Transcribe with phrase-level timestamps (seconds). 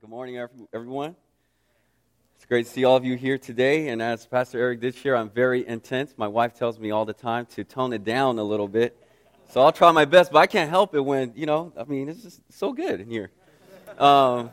[0.00, 0.38] Good morning,
[0.72, 1.16] everyone.
[2.36, 3.88] It's great to see all of you here today.
[3.88, 6.14] And as Pastor Eric did share, I'm very intense.
[6.16, 8.96] My wife tells me all the time to tone it down a little bit.
[9.50, 12.08] So I'll try my best, but I can't help it when, you know, I mean,
[12.08, 13.32] it's just so good in here.
[13.98, 14.50] Um,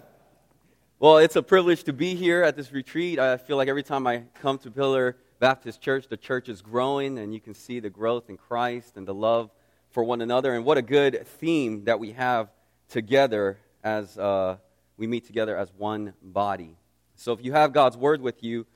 [0.99, 3.17] well, it's a privilege to be here at this retreat.
[3.17, 7.17] I feel like every time I come to Pillar Baptist Church, the church is growing,
[7.17, 9.51] and you can see the growth in Christ and the love
[9.91, 10.53] for one another.
[10.53, 12.49] And what a good theme that we have
[12.89, 14.17] together as.
[14.17, 14.57] Uh,
[14.99, 16.75] we meet together as one body.
[17.15, 18.67] So if you have God's word with you,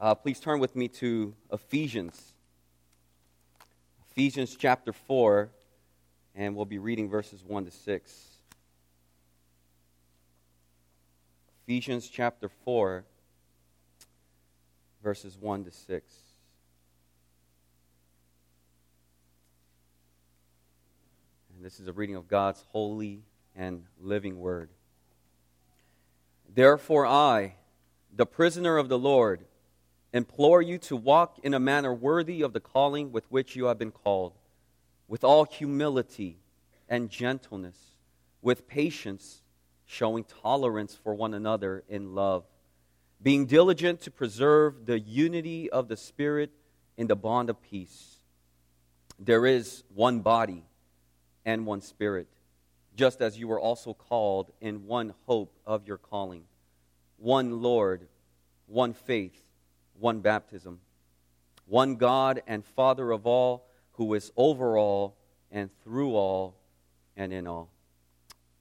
[0.00, 2.34] uh, please turn with me to Ephesians.
[4.10, 5.48] Ephesians chapter 4,
[6.34, 8.26] and we'll be reading verses 1 to 6.
[11.62, 13.04] Ephesians chapter 4,
[15.00, 16.14] verses 1 to 6.
[21.54, 23.22] And this is a reading of God's holy
[23.54, 24.70] and living word.
[26.48, 27.54] Therefore, I,
[28.14, 29.44] the prisoner of the Lord,
[30.12, 33.78] implore you to walk in a manner worthy of the calling with which you have
[33.78, 34.32] been called,
[35.06, 36.38] with all humility
[36.88, 37.76] and gentleness,
[38.40, 39.42] with patience,
[39.84, 42.44] showing tolerance for one another in love,
[43.22, 46.50] being diligent to preserve the unity of the Spirit
[46.96, 48.16] in the bond of peace.
[49.18, 50.64] There is one body
[51.44, 52.28] and one Spirit
[52.98, 56.42] just as you were also called in one hope of your calling,
[57.16, 58.08] one Lord,
[58.66, 59.40] one faith,
[60.00, 60.80] one baptism,
[61.66, 65.16] one God and Father of all, who is over all
[65.52, 66.56] and through all
[67.16, 67.70] and in all.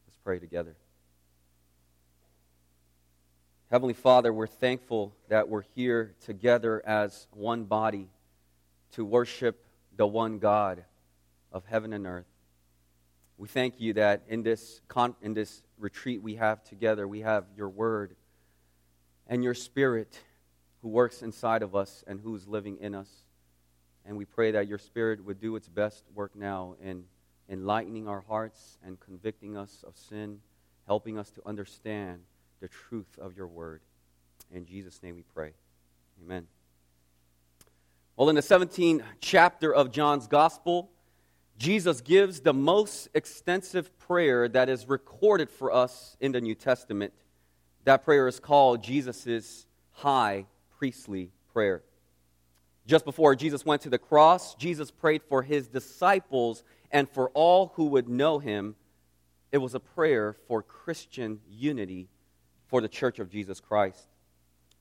[0.06, 0.76] Let's pray together.
[3.72, 8.08] Heavenly Father, we're thankful that we're here together as one body
[8.92, 10.84] to worship the one God
[11.52, 12.37] of heaven and earth.
[13.38, 17.46] We thank you that in this, con- in this retreat we have together, we have
[17.56, 18.16] your word
[19.28, 20.20] and your spirit
[20.82, 23.10] who works inside of us and who is living in us.
[24.06, 27.04] And we pray that your spirit would do its best work now in
[27.50, 30.40] enlightening our hearts and convicting us of sin,
[30.86, 32.22] helping us to understand
[32.60, 33.82] the truth of your word.
[34.52, 35.52] In Jesus' name we pray.
[36.24, 36.48] Amen.
[38.16, 40.90] Well, in the 17th chapter of John's Gospel,
[41.58, 47.14] Jesus gives the most extensive prayer that is recorded for us in the New Testament.
[47.84, 50.46] That prayer is called Jesus' high
[50.78, 51.84] priestly prayer.
[52.86, 57.74] Just before Jesus went to the cross, Jesus prayed for his disciples and for all
[57.76, 58.76] who would know him.
[59.52, 62.08] It was a prayer for Christian unity
[62.68, 64.08] for the church of Jesus Christ.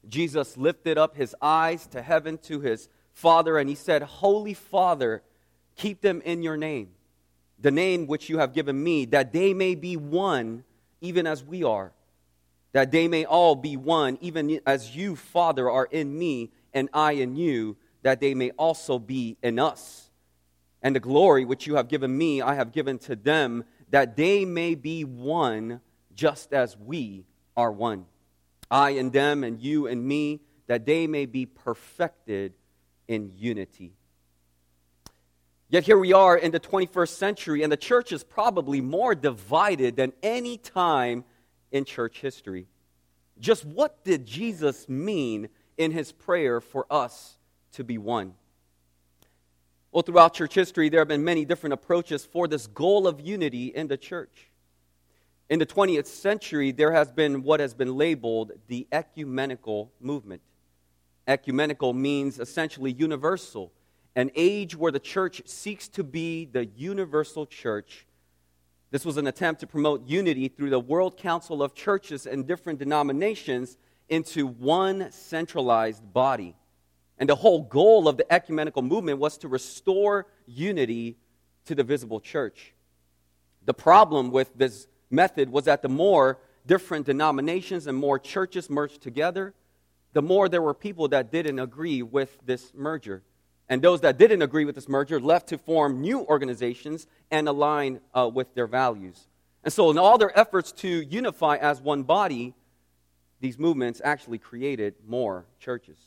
[0.09, 5.23] Jesus lifted up his eyes to heaven to his Father and he said, Holy Father,
[5.77, 6.89] Keep them in your name,
[7.59, 10.65] the name which you have given me, that they may be one,
[11.01, 11.93] even as we are.
[12.73, 17.13] That they may all be one, even as you, Father, are in me, and I
[17.13, 20.11] in you, that they may also be in us.
[20.83, 24.45] And the glory which you have given me, I have given to them, that they
[24.45, 25.81] may be one,
[26.15, 27.25] just as we
[27.57, 28.07] are one.
[28.71, 32.55] I and them, and you and me, that they may be perfected
[33.09, 33.95] in unity.
[35.69, 39.97] Yet here we are in the 21st century, and the church is probably more divided
[39.97, 41.25] than any time
[41.73, 42.69] in church history.
[43.41, 47.37] Just what did Jesus mean in his prayer for us
[47.73, 48.35] to be one?
[49.91, 53.67] Well, throughout church history, there have been many different approaches for this goal of unity
[53.67, 54.51] in the church.
[55.51, 60.43] In the 20th century, there has been what has been labeled the ecumenical movement.
[61.27, 63.73] Ecumenical means essentially universal
[64.17, 68.07] an age where the church seeks to be the universal church.
[68.91, 72.79] This was an attempt to promote unity through the World Council of Churches and different
[72.79, 73.77] denominations
[74.09, 76.57] into one centralized body.
[77.19, 81.19] And the whole goal of the ecumenical movement was to restore unity
[81.67, 82.73] to the visible church.
[83.67, 89.03] The problem with this method was that the more different denominations and more churches merged
[89.03, 89.55] together,
[90.15, 93.23] the more there were people that didn't agree with this merger.
[93.69, 98.01] And those that didn't agree with this merger left to form new organizations and align
[98.15, 99.27] uh, with their values.
[99.65, 102.55] And so, in all their efforts to unify as one body,
[103.41, 105.99] these movements actually created more churches.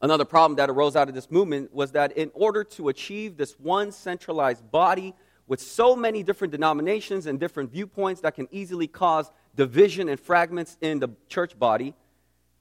[0.00, 3.58] Another problem that arose out of this movement was that in order to achieve this
[3.58, 5.14] one centralized body
[5.48, 10.76] with so many different denominations and different viewpoints that can easily cause division and fragments
[10.80, 11.94] in the church body,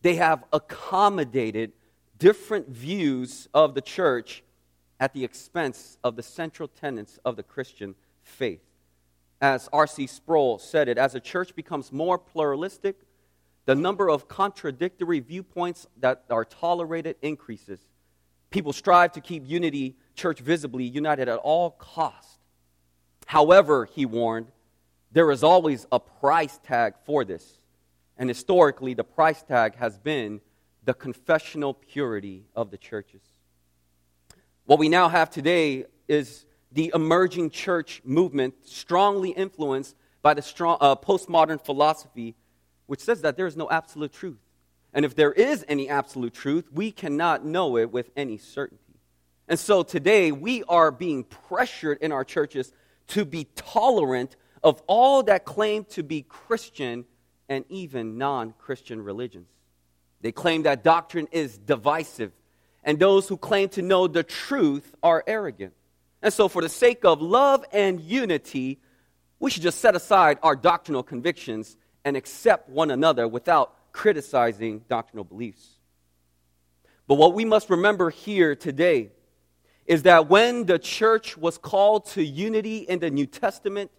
[0.02, 1.74] they have accommodated
[2.20, 4.44] different views of the church
[5.00, 8.62] at the expense of the central tenets of the Christian faith.
[9.40, 10.08] As R.C.
[10.08, 12.96] Sproul said it, as a church becomes more pluralistic,
[13.66, 17.80] the number of contradictory viewpoints that are tolerated increases.
[18.50, 22.40] People strive to keep unity, church visibly united at all cost.
[23.26, 24.48] However, he warned,
[25.12, 27.60] there is always a price tag for this.
[28.18, 30.42] And historically, the price tag has been
[30.88, 33.22] the confessional purity of the churches.
[34.64, 40.78] What we now have today is the emerging church movement, strongly influenced by the strong,
[40.80, 42.36] uh, postmodern philosophy,
[42.86, 44.40] which says that there is no absolute truth.
[44.94, 49.02] And if there is any absolute truth, we cannot know it with any certainty.
[49.50, 52.72] And so today, we are being pressured in our churches
[53.08, 57.04] to be tolerant of all that claim to be Christian
[57.50, 59.50] and even non Christian religions.
[60.22, 62.32] They claim that doctrine is divisive,
[62.84, 65.74] and those who claim to know the truth are arrogant.
[66.22, 68.80] And so, for the sake of love and unity,
[69.40, 75.24] we should just set aside our doctrinal convictions and accept one another without criticizing doctrinal
[75.24, 75.78] beliefs.
[77.08, 79.12] But what we must remember here today
[79.86, 83.92] is that when the church was called to unity in the New Testament,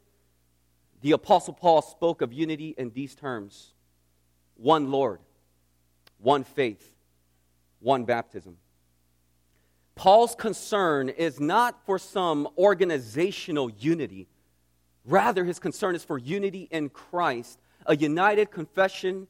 [1.00, 3.72] the Apostle Paul spoke of unity in these terms
[4.56, 5.20] one Lord,
[6.20, 6.94] one faith,
[7.80, 8.56] one baptism.
[9.94, 14.28] Paul's concern is not for some organizational unity.
[15.04, 19.26] Rather, his concern is for unity in Christ, a united confession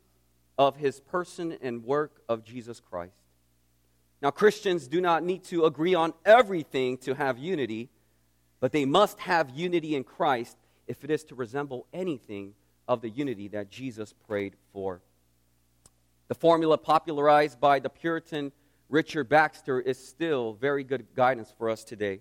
[0.58, 3.14] of his person and work of Jesus Christ.
[4.20, 7.88] Now, Christians do not need to agree on everything to have unity,
[8.60, 10.56] but they must have unity in Christ
[10.88, 12.54] if it is to resemble anything
[12.88, 15.00] of the unity that Jesus prayed for.
[16.28, 18.52] The formula popularized by the Puritan
[18.90, 22.20] Richard Baxter is still very good guidance for us today.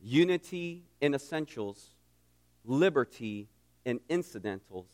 [0.00, 1.94] Unity in essentials,
[2.64, 3.48] liberty
[3.84, 4.88] in incidentals,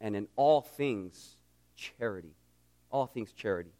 [0.00, 1.36] and in all things,
[1.76, 2.34] charity.
[2.90, 3.72] All things, charity.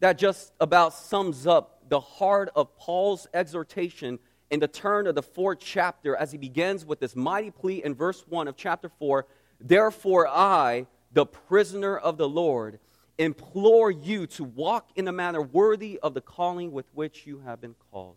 [0.00, 4.18] That just about sums up the heart of Paul's exhortation
[4.50, 7.94] in the turn of the fourth chapter as he begins with this mighty plea in
[7.94, 9.26] verse 1 of chapter 4
[9.62, 12.78] Therefore, I, the prisoner of the Lord,
[13.18, 17.60] implore you to walk in a manner worthy of the calling with which you have
[17.60, 18.16] been called.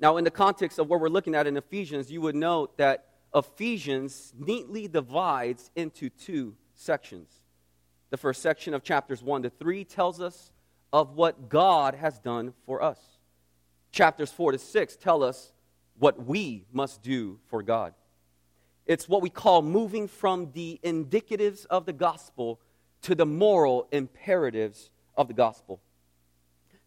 [0.00, 3.06] Now, in the context of what we're looking at in Ephesians, you would note that
[3.34, 7.28] Ephesians neatly divides into two sections.
[8.10, 10.52] The first section of chapters 1 to 3 tells us
[10.92, 12.98] of what God has done for us.
[13.90, 15.52] Chapters 4 to 6 tell us
[15.98, 17.92] what we must do for God.
[18.88, 22.58] It's what we call moving from the indicatives of the gospel
[23.02, 25.78] to the moral imperatives of the gospel.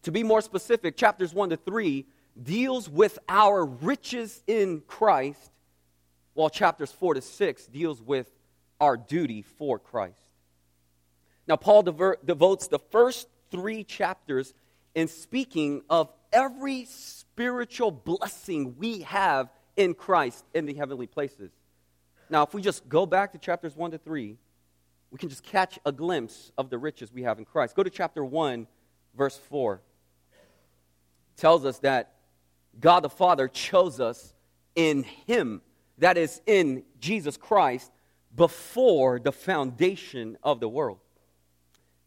[0.03, 2.05] To be more specific, chapters 1 to 3
[2.41, 5.51] deals with our riches in Christ,
[6.33, 8.31] while chapters 4 to 6 deals with
[8.79, 10.17] our duty for Christ.
[11.47, 14.55] Now, Paul devotes the first three chapters
[14.95, 21.51] in speaking of every spiritual blessing we have in Christ in the heavenly places.
[22.31, 24.37] Now, if we just go back to chapters 1 to 3,
[25.11, 27.75] we can just catch a glimpse of the riches we have in Christ.
[27.75, 28.65] Go to chapter 1,
[29.17, 29.81] verse 4.
[30.31, 32.13] It tells us that
[32.79, 34.33] God the Father chose us
[34.75, 35.61] in Him,
[35.97, 37.91] that is, in Jesus Christ,
[38.33, 40.99] before the foundation of the world.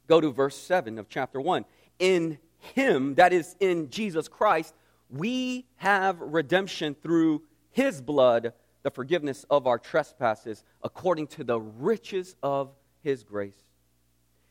[0.06, 1.66] Go to verse 7 of chapter 1.
[1.98, 2.38] In
[2.74, 4.74] Him, that is, in Jesus Christ,
[5.10, 12.36] we have redemption through His blood, the forgiveness of our trespasses, according to the riches
[12.42, 12.70] of
[13.02, 13.56] his grace.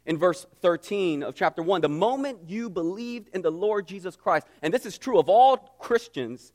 [0.05, 4.47] In verse 13 of chapter 1, the moment you believed in the Lord Jesus Christ,
[4.61, 6.51] and this is true of all Christians,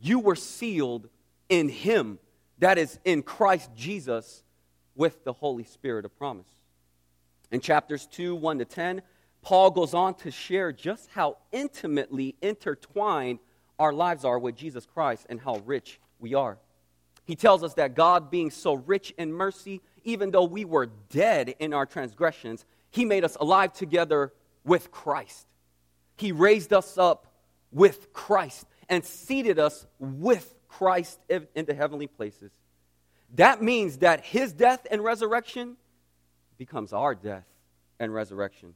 [0.00, 1.08] you were sealed
[1.48, 2.18] in Him,
[2.58, 4.42] that is, in Christ Jesus,
[4.96, 6.48] with the Holy Spirit of promise.
[7.52, 9.02] In chapters 2, 1 to 10,
[9.42, 13.38] Paul goes on to share just how intimately intertwined
[13.78, 16.58] our lives are with Jesus Christ and how rich we are.
[17.24, 21.54] He tells us that God, being so rich in mercy, even though we were dead
[21.58, 24.32] in our transgressions, He made us alive together
[24.64, 25.46] with Christ.
[26.16, 27.32] He raised us up
[27.70, 32.50] with Christ and seated us with Christ in the heavenly places.
[33.34, 35.76] That means that His death and resurrection
[36.58, 37.46] becomes our death
[37.98, 38.74] and resurrection.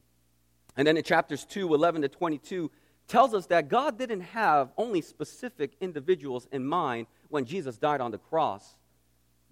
[0.77, 2.71] And then in chapters 2, 11 to 22,
[3.09, 8.11] tells us that God didn't have only specific individuals in mind when Jesus died on
[8.11, 8.77] the cross,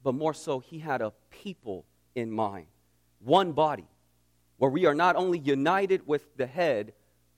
[0.02, 2.66] but more so, he had a people in mind,
[3.20, 3.86] one body,
[4.58, 6.92] where we are not only united with the head,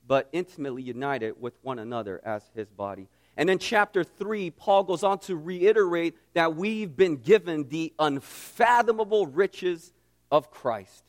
[0.07, 3.09] but intimately united with one another as his body.
[3.37, 9.27] And then, chapter 3, Paul goes on to reiterate that we've been given the unfathomable
[9.27, 9.93] riches
[10.31, 11.05] of Christ.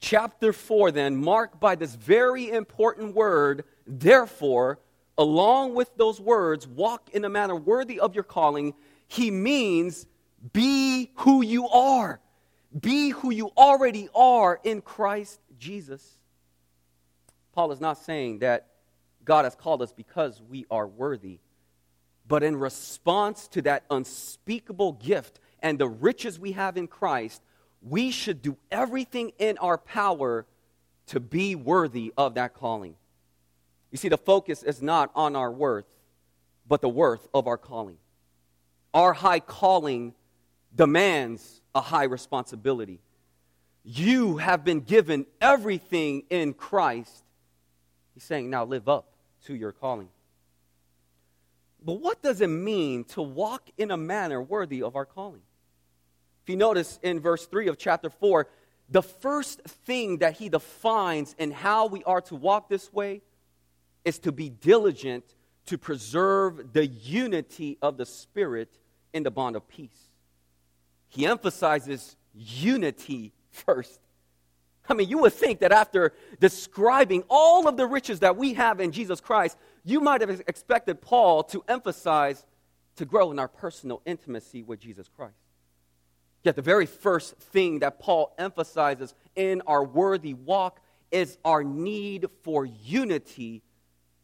[0.00, 4.80] Chapter 4, then, marked by this very important word, therefore,
[5.18, 8.74] along with those words, walk in a manner worthy of your calling,
[9.06, 10.06] he means
[10.52, 12.20] be who you are.
[12.78, 16.18] Be who you already are in Christ Jesus.
[17.52, 18.66] Paul is not saying that
[19.24, 21.38] God has called us because we are worthy,
[22.26, 27.42] but in response to that unspeakable gift and the riches we have in Christ,
[27.80, 30.46] we should do everything in our power
[31.06, 32.96] to be worthy of that calling.
[33.94, 35.86] You see, the focus is not on our worth,
[36.66, 37.96] but the worth of our calling.
[38.92, 40.14] Our high calling
[40.74, 42.98] demands a high responsibility.
[43.84, 47.22] You have been given everything in Christ.
[48.14, 49.12] He's saying, now live up
[49.44, 50.08] to your calling.
[51.80, 55.42] But what does it mean to walk in a manner worthy of our calling?
[56.42, 58.48] If you notice in verse 3 of chapter 4,
[58.90, 63.22] the first thing that he defines in how we are to walk this way
[64.04, 65.24] is to be diligent
[65.66, 68.78] to preserve the unity of the Spirit
[69.12, 70.10] in the bond of peace.
[71.08, 74.00] He emphasizes unity first.
[74.88, 78.80] I mean, you would think that after describing all of the riches that we have
[78.80, 82.44] in Jesus Christ, you might have expected Paul to emphasize
[82.96, 85.34] to grow in our personal intimacy with Jesus Christ.
[86.42, 90.80] Yet, the very first thing that Paul emphasizes in our worthy walk
[91.10, 93.62] is our need for unity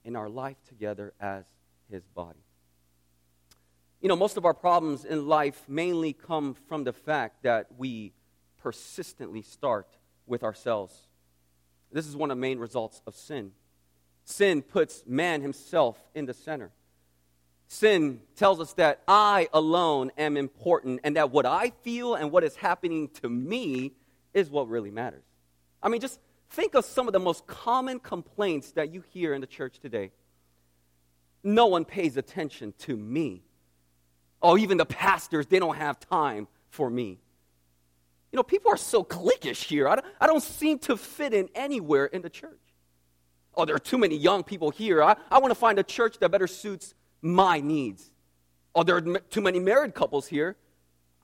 [0.05, 1.45] in our life together as
[1.91, 2.41] his body.
[4.01, 8.13] You know, most of our problems in life mainly come from the fact that we
[8.63, 9.87] persistently start
[10.27, 11.09] with ourselves.
[11.93, 13.53] This is one of the main results of sin.
[14.25, 16.71] Sin puts man himself in the center.
[17.69, 22.43] Sin tells us that I alone am important and that what I feel and what
[22.43, 23.93] is happening to me
[24.33, 25.25] is what really matters.
[25.83, 29.41] I mean, just think of some of the most common complaints that you hear in
[29.41, 30.11] the church today.
[31.43, 33.43] No one pays attention to me.
[34.43, 37.19] Oh, even the pastors, they don't have time for me.
[38.33, 39.89] You know, people are so cliquish here.
[39.89, 42.61] I don't, I don't seem to fit in anywhere in the church.
[43.55, 45.03] Oh, there are too many young people here.
[45.03, 48.11] I, I want to find a church that better suits my needs.
[48.75, 50.57] Oh, there are too many married couples here.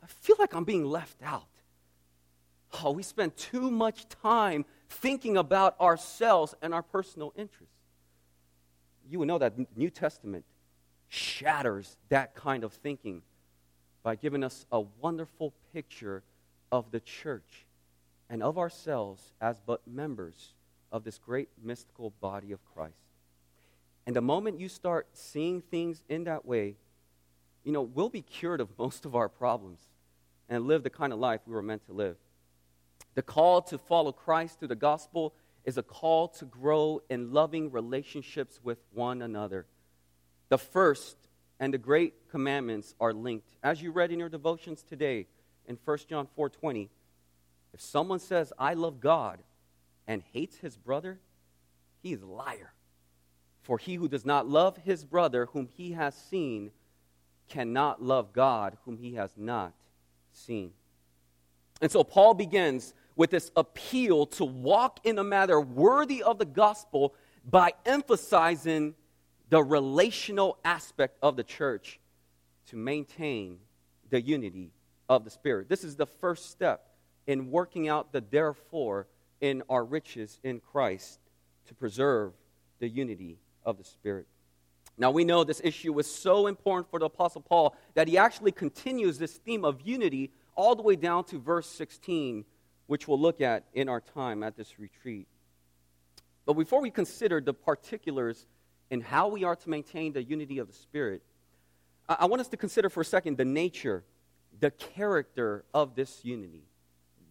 [0.03, 1.47] I feel like I'm being left out.
[2.83, 7.75] Oh, we spend too much time thinking about ourselves and our personal interests.
[9.09, 10.45] You will know that the New Testament
[11.09, 13.23] shatters that kind of thinking
[14.03, 16.23] by giving us a wonderful picture
[16.73, 17.67] of the church
[18.29, 20.55] and of ourselves as but members
[20.93, 22.95] of this great mystical body of Christ.
[24.07, 26.77] And the moment you start seeing things in that way,
[27.65, 29.81] you know, we'll be cured of most of our problems
[30.49, 32.17] and live the kind of life we were meant to live.
[33.17, 37.73] The call to follow Christ through the gospel is a call to grow in loving
[37.73, 39.67] relationships with one another.
[40.51, 41.17] The first
[41.59, 43.57] and the great commandments are linked.
[43.63, 45.27] As you read in your devotions today
[45.65, 46.91] in 1 John 4:20,
[47.73, 49.43] if someone says I love God
[50.07, 51.19] and hates his brother,
[52.03, 52.75] he is a liar.
[53.63, 56.71] For he who does not love his brother whom he has seen
[57.49, 59.75] cannot love God whom he has not
[60.33, 60.75] seen.
[61.81, 66.45] And so Paul begins with this appeal to walk in a manner worthy of the
[66.45, 68.95] gospel by emphasizing
[69.49, 71.99] the relational aspect of the church
[72.67, 73.59] to maintain
[74.11, 74.73] the unity
[75.09, 75.69] of the Spirit.
[75.69, 76.91] This is the first step
[77.27, 79.07] in working out the therefore
[79.41, 81.21] in our riches in Christ
[81.67, 82.33] to preserve
[82.79, 84.27] the unity of the Spirit.
[84.99, 88.53] Now, we know this issue was so important for the Apostle Paul that he actually
[88.53, 92.45] continues this theme of unity all the way down to verse 16,
[92.87, 95.27] which we'll look at in our time at this retreat.
[96.45, 98.47] But before we consider the particulars
[98.91, 101.23] in how we are to maintain the unity of the Spirit,
[102.09, 104.05] I, I want us to consider for a second the nature,
[104.61, 106.63] the character of this unity.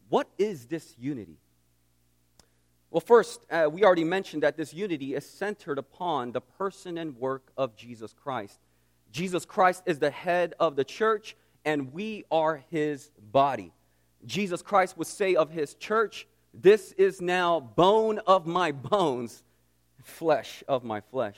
[0.10, 1.38] What is this unity?
[2.92, 7.18] Well, first, uh, we already mentioned that this unity is centered upon the person and
[7.18, 8.60] work of Jesus Christ.
[9.12, 13.74] Jesus Christ is the head of the church, and we are his body.
[14.26, 19.44] Jesus Christ would say of his church, This is now bone of my bones
[20.06, 21.38] flesh of my flesh.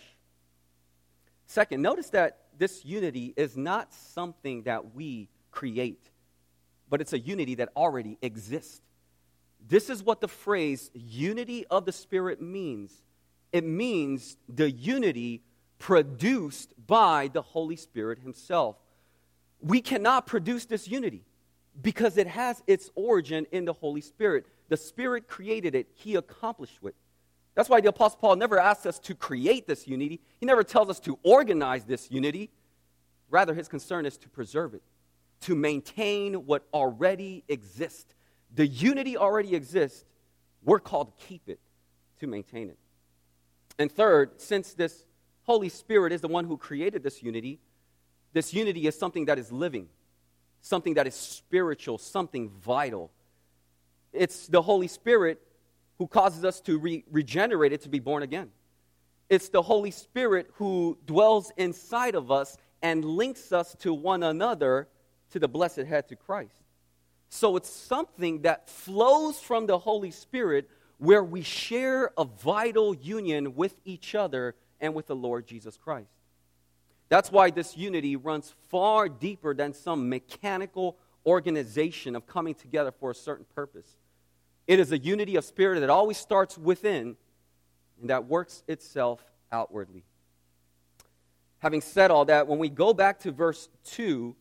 [1.46, 6.10] Second, notice that this unity is not something that we create,
[6.90, 8.82] but it's a unity that already exists.
[9.66, 12.94] This is what the phrase unity of the Spirit means
[13.54, 15.42] it means the unity
[15.80, 18.76] produced by the Holy Spirit Himself.
[19.62, 21.24] We cannot produce this unity
[21.82, 24.46] because it has its origin in the Holy Spirit.
[24.70, 26.96] The Spirit created it, He accomplished it.
[27.58, 30.90] That's why the Apostle Paul never asks us to create this unity, he never tells
[30.90, 32.52] us to organize this unity.
[33.32, 34.84] Rather, his concern is to preserve it,
[35.42, 38.14] to maintain what already exists.
[38.54, 40.06] The unity already exists.
[40.64, 41.60] We're called to keep it,
[42.20, 42.78] to maintain it.
[43.80, 45.06] And third, since this
[45.42, 47.60] Holy Spirit is the one who created this unity,
[48.34, 49.88] this unity is something that is living,
[50.62, 53.12] something that is spiritual, something vital.
[54.14, 55.42] It's the Holy Spirit
[55.98, 56.80] who causes us to
[57.12, 58.50] regenerate it to be born again.
[59.30, 64.88] It's the Holy Spirit who dwells inside of us and links us to one another
[65.32, 66.56] to the blessed head, to Christ.
[67.30, 73.56] So it's something that flows from the Holy Spirit where we share a vital union
[73.56, 76.10] with each other and with the Lord Jesus Christ.
[77.10, 83.12] That's why this unity runs far deeper than some mechanical organization of coming together for
[83.12, 83.98] a certain purpose.
[84.66, 87.16] It is a unity of spirit that always starts within
[88.00, 90.04] and that works itself outwardly.
[91.60, 94.36] Having said all that, when we go back to verse 2,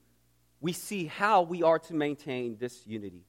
[0.60, 3.24] we see how we are to maintain this unity.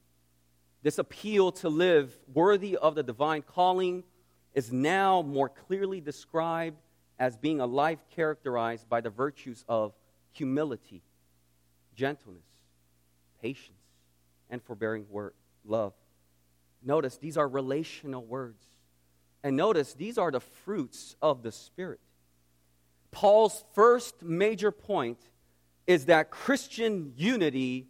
[0.82, 4.04] This appeal to live worthy of the divine calling
[4.54, 6.76] is now more clearly described
[7.18, 9.92] as being a life characterized by the virtues of
[10.32, 11.02] humility,
[11.94, 12.44] gentleness,
[13.42, 13.78] patience,
[14.50, 15.34] and forbearing word,
[15.64, 15.92] love.
[16.82, 18.64] Notice these are relational words.
[19.42, 22.00] And notice these are the fruits of the Spirit.
[23.10, 25.18] Paul's first major point
[25.86, 27.88] is that Christian unity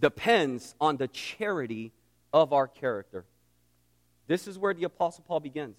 [0.00, 1.92] depends on the charity
[2.32, 3.24] of our character.
[4.26, 5.76] This is where the Apostle Paul begins.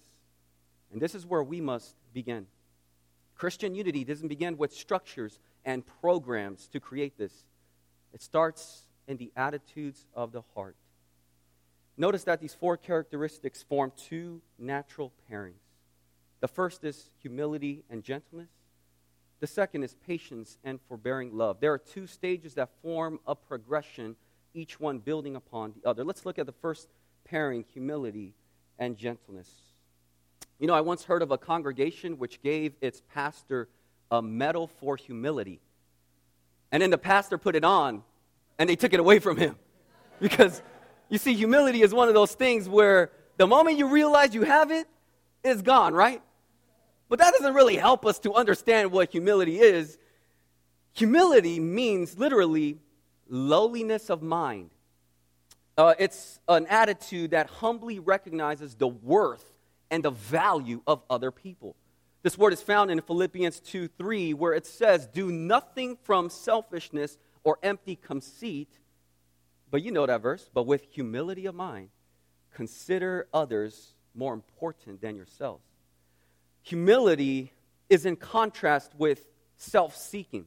[0.92, 2.46] And this is where we must begin.
[3.38, 7.32] Christian unity doesn't begin with structures and programs to create this,
[8.12, 10.76] it starts in the attitudes of the heart.
[11.96, 15.54] Notice that these four characteristics form two natural pairings.
[16.40, 18.50] The first is humility and gentleness.
[19.40, 21.60] The second is patience and forbearing love.
[21.60, 24.16] There are two stages that form a progression,
[24.52, 26.04] each one building upon the other.
[26.04, 26.88] Let's look at the first
[27.24, 28.34] pairing humility
[28.78, 29.48] and gentleness.
[30.58, 33.68] You know, I once heard of a congregation which gave its pastor
[34.10, 35.60] a medal for humility.
[36.72, 38.02] And then the pastor put it on
[38.58, 39.56] and they took it away from him.
[40.20, 40.62] Because,
[41.08, 44.72] you see, humility is one of those things where the moment you realize you have
[44.72, 44.88] it,
[45.44, 46.20] it's gone, right?
[47.08, 49.96] But that doesn't really help us to understand what humility is.
[50.94, 52.78] Humility means literally
[53.28, 54.70] lowliness of mind.
[55.76, 59.44] Uh, it's an attitude that humbly recognizes the worth
[59.90, 61.76] and the value of other people.
[62.22, 67.16] This word is found in Philippians 2 3, where it says, Do nothing from selfishness
[67.44, 68.68] or empty conceit,
[69.70, 71.90] but you know that verse, but with humility of mind,
[72.52, 75.62] consider others more important than yourselves.
[76.62, 77.52] Humility
[77.88, 80.46] is in contrast with self seeking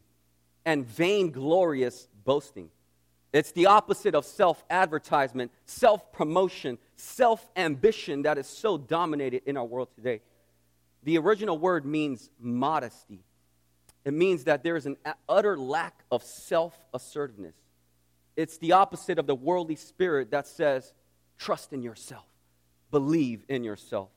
[0.65, 2.69] and vainglorious boasting.
[3.34, 9.57] It's the opposite of self advertisement, self promotion, self ambition that is so dominated in
[9.57, 10.21] our world today.
[11.03, 13.23] The original word means modesty.
[14.05, 17.55] It means that there is an utter lack of self assertiveness.
[18.35, 20.93] It's the opposite of the worldly spirit that says,
[21.37, 22.25] trust in yourself,
[22.91, 24.09] believe in yourself.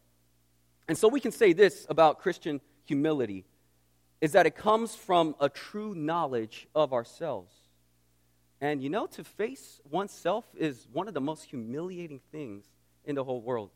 [0.87, 3.45] And so we can say this about Christian humility
[4.21, 7.53] is that it comes from a true knowledge of ourselves.
[8.61, 12.65] And you know, to face oneself is one of the most humiliating things
[13.05, 13.71] in the whole world.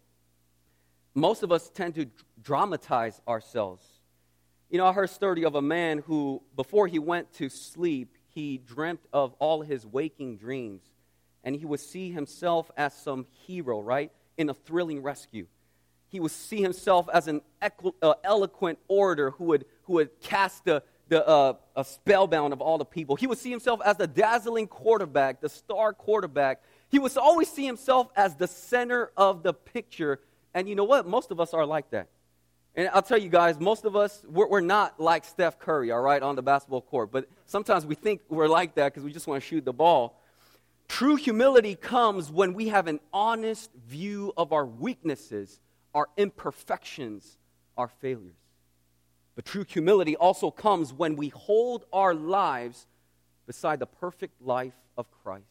[1.14, 2.06] Most of us tend to
[2.40, 3.84] dramatize ourselves.
[4.70, 8.16] You know, I heard a story of a man who, before he went to sleep,
[8.28, 10.82] he dreamt of all his waking dreams.
[11.42, 14.12] And he would see himself as some hero, right?
[14.36, 15.46] In a thrilling rescue.
[16.08, 17.40] He would see himself as an
[18.02, 22.78] uh, eloquent orator who would, who would cast the, the uh, a spellbound of all
[22.78, 23.16] the people.
[23.16, 26.62] He would see himself as the dazzling quarterback, the star quarterback.
[26.90, 30.20] He would always see himself as the center of the picture.
[30.54, 31.06] And you know what?
[31.06, 32.08] Most of us are like that.
[32.74, 36.00] And I'll tell you guys, most of us, we're, we're not like Steph Curry, all
[36.00, 37.10] right, on the basketball court.
[37.10, 40.22] But sometimes we think we're like that because we just want to shoot the ball.
[40.86, 45.60] True humility comes when we have an honest view of our weaknesses,
[45.94, 47.36] our imperfections,
[47.76, 48.36] our failures.
[49.34, 52.86] But true humility also comes when we hold our lives
[53.46, 55.44] beside the perfect life of Christ.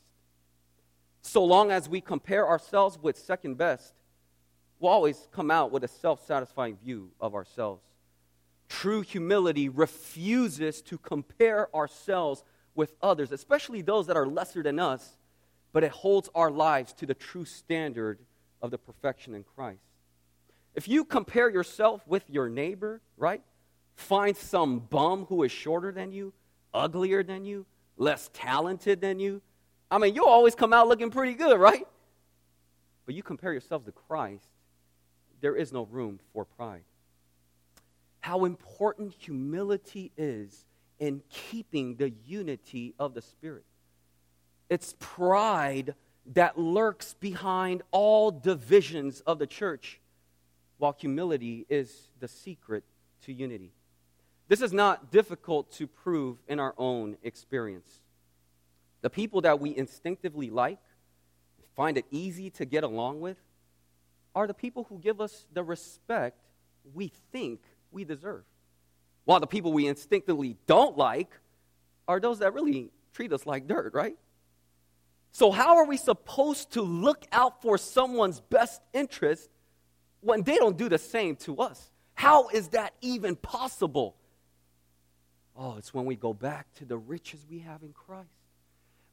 [1.27, 3.93] So long as we compare ourselves with second best,
[4.79, 7.83] we'll always come out with a self satisfying view of ourselves.
[8.69, 15.17] True humility refuses to compare ourselves with others, especially those that are lesser than us,
[15.73, 18.19] but it holds our lives to the true standard
[18.61, 19.81] of the perfection in Christ.
[20.75, 23.41] If you compare yourself with your neighbor, right?
[23.95, 26.31] Find some bum who is shorter than you,
[26.73, 27.65] uglier than you,
[27.97, 29.41] less talented than you.
[29.89, 31.88] I mean, you'll always come out looking pretty good, right?
[33.06, 34.50] But you compare yourself to Christ,
[35.39, 36.84] there is no room for pride.
[38.19, 40.65] How important humility is
[41.00, 43.63] in keeping the unity of the Spirit.
[44.69, 45.95] It's pride
[46.34, 50.02] that lurks behind all divisions of the church,
[50.78, 52.84] while humility is the secret
[53.23, 53.71] to unity.
[54.50, 58.02] This is not difficult to prove in our own experience.
[59.01, 60.79] The people that we instinctively like,
[61.75, 63.38] find it easy to get along with,
[64.33, 66.39] are the people who give us the respect
[66.93, 68.43] we think we deserve.
[69.25, 71.31] While the people we instinctively don't like
[72.07, 74.17] are those that really treat us like dirt, right?
[75.31, 79.49] So, how are we supposed to look out for someone's best interest
[80.21, 81.91] when they don't do the same to us?
[82.13, 84.15] How is that even possible?
[85.55, 88.29] Oh, it's when we go back to the riches we have in Christ.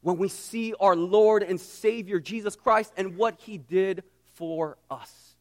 [0.05, 4.03] When we see our Lord and Savior Jesus Christ and what he did
[4.35, 5.35] for us.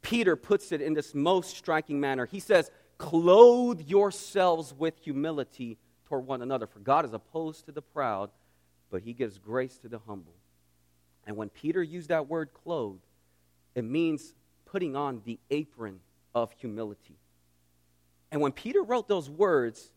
[0.00, 2.26] Peter puts it in this most striking manner.
[2.26, 7.82] He says, Clothe yourselves with humility toward one another, for God is opposed to the
[7.82, 8.30] proud
[8.90, 10.34] but he gives grace to the humble.
[11.26, 13.04] And when Peter used that word clothed,
[13.74, 14.34] it means
[14.64, 16.00] putting on the apron
[16.34, 17.18] of humility.
[18.30, 19.90] And when Peter wrote those words,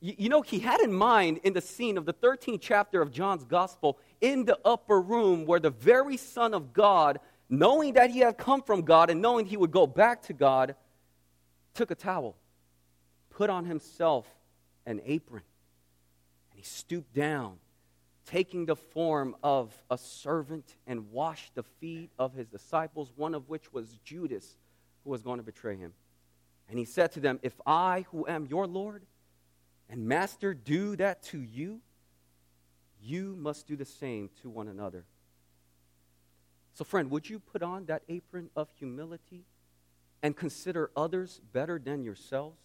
[0.00, 3.10] you, you, know, he had in mind in the scene of the 13th chapter of
[3.10, 8.20] John's gospel in the upper room where the very Son of God, knowing that he
[8.20, 10.76] had come from God and knowing he would go back to God,
[11.74, 12.36] took a towel,
[13.30, 14.26] put on himself
[14.86, 15.42] an apron,
[16.50, 17.58] and he stooped down
[18.28, 23.48] taking the form of a servant and washed the feet of his disciples, one of
[23.48, 24.56] which was Judas,
[25.02, 25.92] who was going to betray him.
[26.68, 29.02] And he said to them, If I, who am your Lord
[29.88, 31.80] and Master, do that to you,
[33.00, 35.04] you must do the same to one another.
[36.74, 39.44] So, friend, would you put on that apron of humility
[40.22, 42.58] and consider others better than yourselves?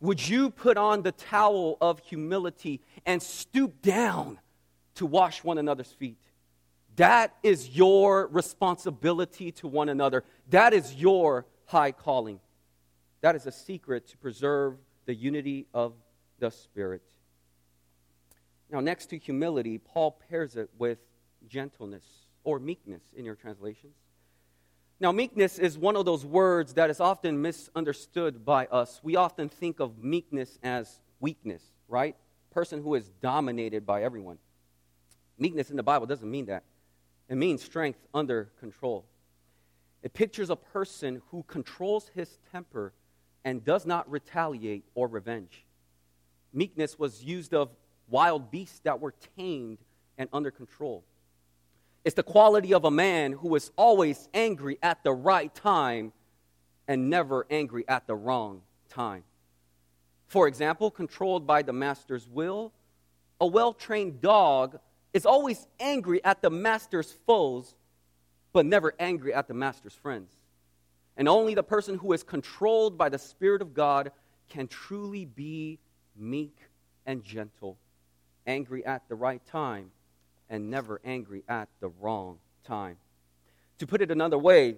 [0.00, 4.38] Would you put on the towel of humility and stoop down
[4.96, 6.18] to wash one another's feet.
[6.96, 10.24] That is your responsibility to one another.
[10.50, 12.40] That is your high calling.
[13.20, 15.92] That is a secret to preserve the unity of
[16.38, 17.02] the Spirit.
[18.70, 20.98] Now, next to humility, Paul pairs it with
[21.48, 22.04] gentleness
[22.42, 23.94] or meekness in your translations.
[24.98, 29.00] Now, meekness is one of those words that is often misunderstood by us.
[29.02, 32.16] We often think of meekness as weakness, right?
[32.50, 34.38] Person who is dominated by everyone.
[35.38, 36.64] Meekness in the Bible doesn't mean that,
[37.28, 39.04] it means strength under control.
[40.02, 42.94] It pictures a person who controls his temper
[43.44, 45.65] and does not retaliate or revenge.
[46.56, 47.68] Meekness was used of
[48.08, 49.78] wild beasts that were tamed
[50.16, 51.04] and under control.
[52.04, 56.12] It's the quality of a man who is always angry at the right time
[56.88, 59.24] and never angry at the wrong time.
[60.28, 62.72] For example, controlled by the master's will,
[63.40, 64.78] a well trained dog
[65.12, 67.74] is always angry at the master's foes,
[68.52, 70.32] but never angry at the master's friends.
[71.18, 74.10] And only the person who is controlled by the Spirit of God
[74.48, 75.78] can truly be
[76.18, 76.56] meek
[77.04, 77.78] and gentle,
[78.46, 79.90] angry at the right time,
[80.48, 82.96] and never angry at the wrong time.
[83.78, 84.76] To put it another way,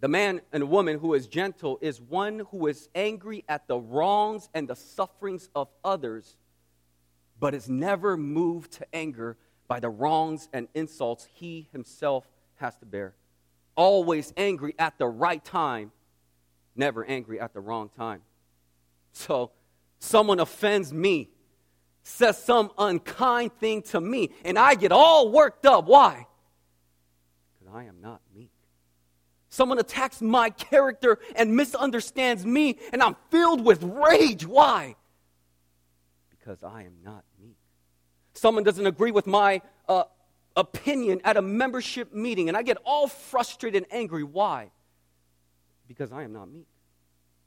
[0.00, 4.48] the man and woman who is gentle is one who is angry at the wrongs
[4.52, 6.36] and the sufferings of others
[7.40, 9.36] but is never moved to anger
[9.68, 13.14] by the wrongs and insults he himself has to bear.
[13.76, 15.90] Always angry at the right time,
[16.76, 18.22] never angry at the wrong time.
[19.12, 19.50] So,
[20.04, 21.30] someone offends me,
[22.02, 25.86] says some unkind thing to me, and I get all worked up.
[25.86, 26.26] Why?
[27.58, 28.50] Because I am not meek.
[29.48, 34.46] Someone attacks my character and misunderstands me, and I'm filled with rage.
[34.46, 34.96] Why?
[36.44, 37.56] because I am not meek.
[38.34, 40.04] Someone doesn't agree with my uh,
[40.56, 44.24] opinion at a membership meeting, and I get all frustrated and angry.
[44.24, 44.70] Why?
[45.88, 46.66] Because I am not meek.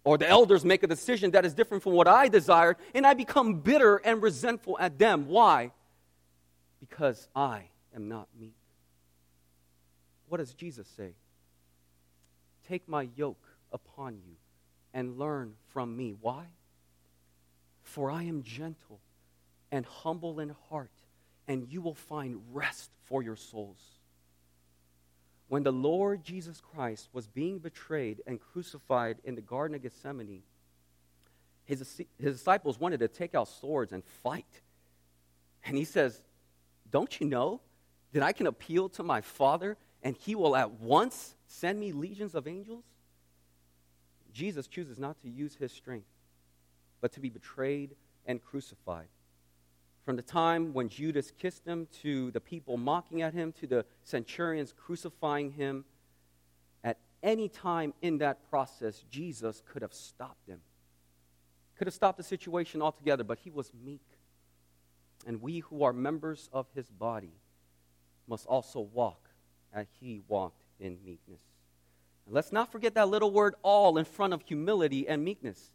[0.07, 3.13] Or the elders make a decision that is different from what I desired, and I
[3.13, 5.27] become bitter and resentful at them.
[5.27, 5.71] Why?
[6.79, 8.55] Because I am not meek.
[10.29, 11.11] What does Jesus say?
[12.69, 14.37] Take my yoke upon you
[14.93, 16.15] and learn from me.
[16.21, 16.45] Why?
[17.83, 19.01] For I am gentle
[19.73, 21.01] and humble in heart,
[21.49, 23.96] and you will find rest for your souls.
[25.49, 30.43] When the Lord Jesus Christ was being betrayed and crucified in the Garden of Gethsemane,
[31.63, 31.79] his,
[32.19, 34.61] his disciples wanted to take out swords and fight.
[35.65, 36.21] And he says,
[36.91, 37.61] Don't you know
[38.13, 42.35] that I can appeal to my Father and he will at once send me legions
[42.35, 42.83] of angels?
[44.33, 46.07] Jesus chooses not to use his strength,
[47.01, 49.07] but to be betrayed and crucified.
[50.07, 53.85] From the time when Judas kissed him, to the people mocking at him, to the
[54.05, 55.83] centurions crucifying him,
[56.81, 60.61] at any time in that process, Jesus could have stopped them.
[61.77, 64.05] Could have stopped the situation altogether, but he was meek.
[65.25, 67.33] And we who are members of his body
[68.29, 69.27] must also walk
[69.73, 71.41] as he walked in meekness.
[72.25, 75.73] And let's not forget that little word all in front of humility and meekness.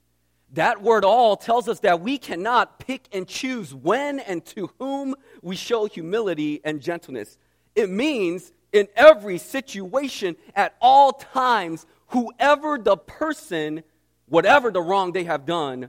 [0.53, 5.15] That word all tells us that we cannot pick and choose when and to whom
[5.41, 7.39] we show humility and gentleness.
[7.75, 13.83] It means in every situation, at all times, whoever the person,
[14.27, 15.89] whatever the wrong they have done,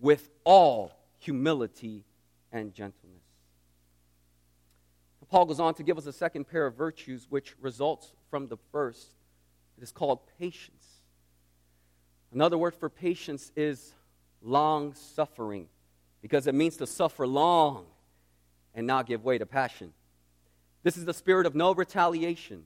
[0.00, 2.04] with all humility
[2.50, 3.22] and gentleness.
[5.30, 8.58] Paul goes on to give us a second pair of virtues which results from the
[8.70, 9.14] first.
[9.78, 10.81] It is called patience.
[12.32, 13.92] Another word for patience is
[14.40, 15.68] long suffering
[16.22, 17.84] because it means to suffer long
[18.74, 19.92] and not give way to passion.
[20.82, 22.64] This is the spirit of no retaliation.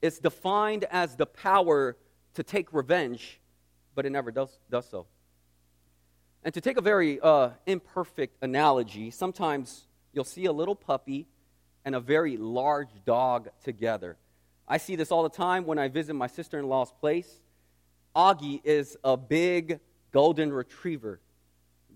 [0.00, 1.96] It's defined as the power
[2.34, 3.38] to take revenge,
[3.94, 5.06] but it never does, does so.
[6.42, 11.28] And to take a very uh, imperfect analogy, sometimes you'll see a little puppy
[11.84, 14.16] and a very large dog together.
[14.66, 17.41] I see this all the time when I visit my sister in law's place.
[18.14, 19.80] Augie is a big
[20.12, 21.20] golden retriever.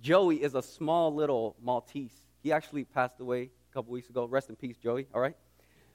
[0.01, 2.13] Joey is a small little Maltese.
[2.43, 4.25] He actually passed away a couple weeks ago.
[4.25, 5.37] Rest in peace, Joey, all right?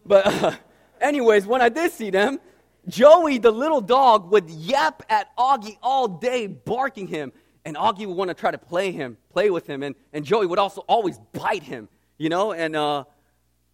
[0.05, 0.51] But, uh,
[1.01, 2.39] anyways, when I did see them,
[2.87, 7.31] Joey, the little dog, would yap at Augie all day, barking him.
[7.63, 9.83] And Augie would want to try to play him, play with him.
[9.83, 12.53] And, and Joey would also always bite him, you know?
[12.53, 13.03] And uh,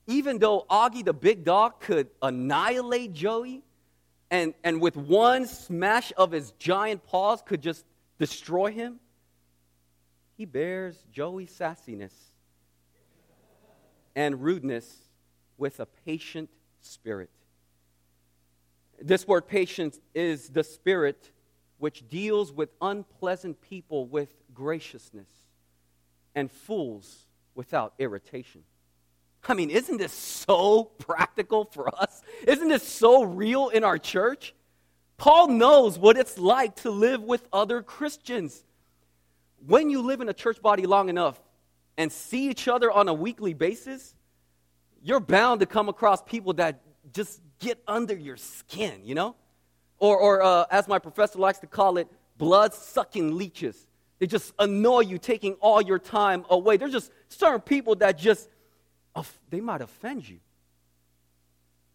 [0.08, 3.64] even though Augie, the big dog, could annihilate Joey,
[4.30, 7.86] and, and with one smash of his giant paws could just
[8.20, 9.00] destroy him,
[10.36, 12.14] he bears Joey's sassiness
[14.16, 14.94] and rudeness
[15.58, 16.50] with a patient
[16.82, 17.30] spirit.
[19.00, 21.32] This word patience is the spirit
[21.78, 25.30] which deals with unpleasant people with graciousness
[26.34, 28.64] and fools without irritation.
[29.48, 32.22] I mean, isn't this so practical for us?
[32.46, 34.54] Isn't this so real in our church?
[35.18, 38.64] Paul knows what it's like to live with other Christians.
[39.66, 41.42] When you live in a church body long enough
[41.98, 44.14] and see each other on a weekly basis,
[45.02, 46.82] you're bound to come across people that
[47.14, 49.36] just get under your skin, you know?
[49.98, 53.88] Or, or uh, as my professor likes to call it, blood sucking leeches.
[54.20, 56.78] They just annoy you, taking all your time away.
[56.78, 58.50] There's just certain people that just
[59.50, 60.40] they might offend you.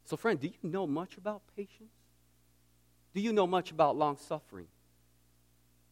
[0.05, 1.93] So, friend, do you know much about patience?
[3.15, 4.67] Do you know much about long suffering?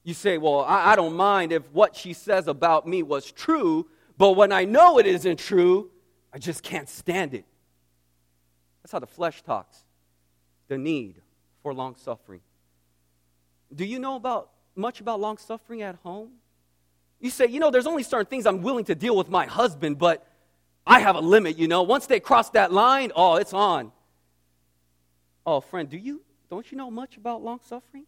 [0.02, 3.86] You say, Well, I, I, don't mind if what she says about me was true,
[4.16, 5.90] but when I know it isn't true,
[6.32, 7.44] I just can't stand it.
[8.82, 9.84] That's how the flesh talks
[10.68, 11.16] the need
[11.62, 12.40] for long suffering.
[13.74, 16.30] Do you know about much about long suffering at home?
[17.20, 19.98] You say, you know, there's only certain things I'm willing to deal with my husband,
[19.98, 20.26] but
[20.86, 21.82] I have a limit, you know.
[21.82, 23.92] Once they cross that line, oh, it's on.
[25.46, 28.06] Oh, friend, do you don't you know much about long suffering?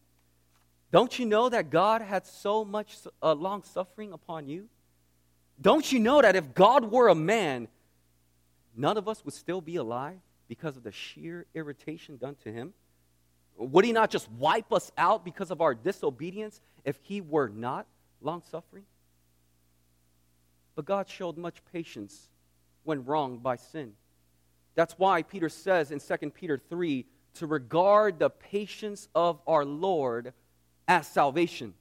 [0.90, 4.68] Don't you know that God had so much uh, long suffering upon you?
[5.60, 7.68] Don't you know that if God were a man,
[8.76, 12.74] none of us would still be alive because of the sheer irritation done to him?
[13.56, 17.86] Would he not just wipe us out because of our disobedience if he were not
[18.20, 18.84] long suffering?
[20.74, 22.28] But God showed much patience
[22.84, 23.92] when wronged by sin.
[24.74, 30.32] That's why Peter says in 2 Peter 3 to regard the patience of our Lord
[30.88, 31.74] as salvation.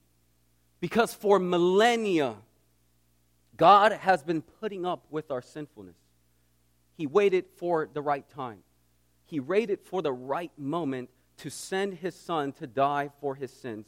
[0.80, 2.34] Because for millennia,
[3.56, 5.96] God has been putting up with our sinfulness.
[6.96, 8.58] He waited for the right time,
[9.24, 13.86] He waited for the right moment to send His Son to die for His sins.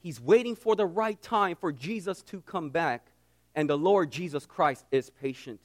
[0.00, 3.10] He's waiting for the right time for Jesus to come back,
[3.54, 5.60] and the Lord Jesus Christ is patient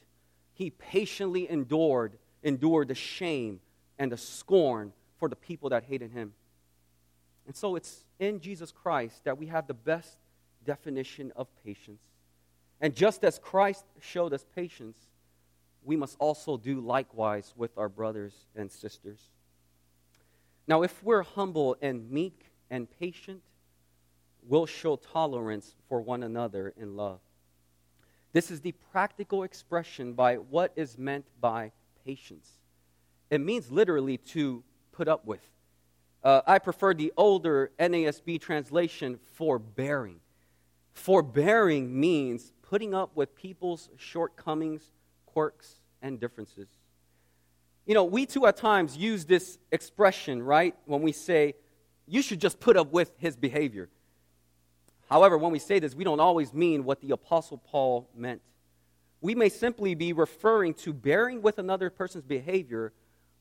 [0.54, 3.60] he patiently endured, endured the shame
[3.98, 6.32] and the scorn for the people that hated him.
[7.46, 10.16] And so it's in Jesus Christ that we have the best
[10.64, 12.00] definition of patience.
[12.80, 14.96] And just as Christ showed us patience,
[15.82, 19.20] we must also do likewise with our brothers and sisters.
[20.66, 23.42] Now, if we're humble and meek and patient,
[24.48, 27.20] we'll show tolerance for one another in love.
[28.34, 31.70] This is the practical expression by what is meant by
[32.04, 32.50] patience.
[33.30, 35.40] It means literally to put up with.
[36.22, 40.18] Uh, I prefer the older NASB translation, forbearing.
[40.94, 44.82] Forbearing means putting up with people's shortcomings,
[45.26, 46.66] quirks, and differences.
[47.86, 51.54] You know, we too at times use this expression, right, when we say,
[52.08, 53.90] you should just put up with his behavior.
[55.14, 58.40] However, when we say this, we don't always mean what the Apostle Paul meant.
[59.20, 62.92] We may simply be referring to bearing with another person's behavior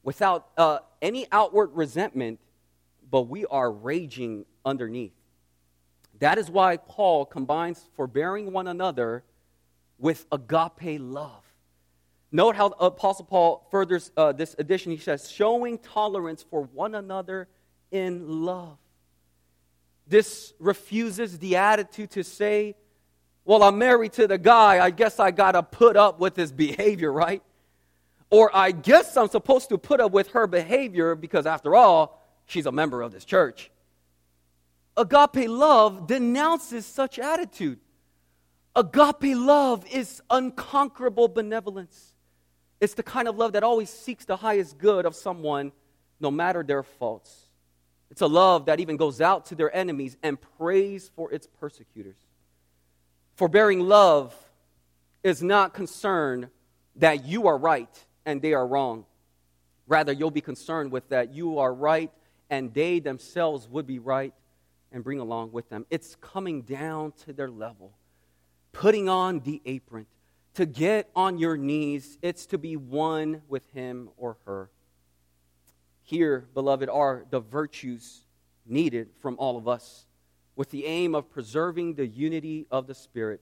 [0.03, 2.39] without uh, any outward resentment,
[3.09, 5.15] but we are raging underneath.
[6.19, 9.23] That is why Paul combines forbearing one another
[9.97, 11.43] with agape love.
[12.31, 14.91] Note how Apostle Paul furthers uh, this addition.
[14.91, 17.47] He says, showing tolerance for one another
[17.89, 18.77] in love.
[20.13, 22.75] This refuses the attitude to say,
[23.45, 24.79] well, I'm married to the guy.
[24.79, 27.41] I guess I got to put up with his behavior, right?
[28.29, 32.67] Or I guess I'm supposed to put up with her behavior because, after all, she's
[32.67, 33.71] a member of this church.
[34.95, 37.79] Agape love denounces such attitude.
[38.75, 42.13] Agape love is unconquerable benevolence.
[42.79, 45.71] It's the kind of love that always seeks the highest good of someone,
[46.19, 47.42] no matter their faults.
[48.13, 52.19] It's a love that even goes out to their enemies and prays for its persecutors.
[53.33, 54.35] Forbearing love
[55.23, 56.49] is not concerned
[56.97, 57.89] that you are right
[58.23, 59.07] and they are wrong.
[59.87, 62.11] Rather, you'll be concerned with that you are right
[62.51, 64.35] and they themselves would be right
[64.91, 65.87] and bring along with them.
[65.89, 67.93] It's coming down to their level,
[68.73, 70.05] putting on the apron.
[70.53, 74.69] To get on your knees, it's to be one with him or her.
[76.03, 78.21] Here, beloved, are the virtues
[78.65, 80.05] needed from all of us
[80.55, 83.41] with the aim of preserving the unity of the Spirit.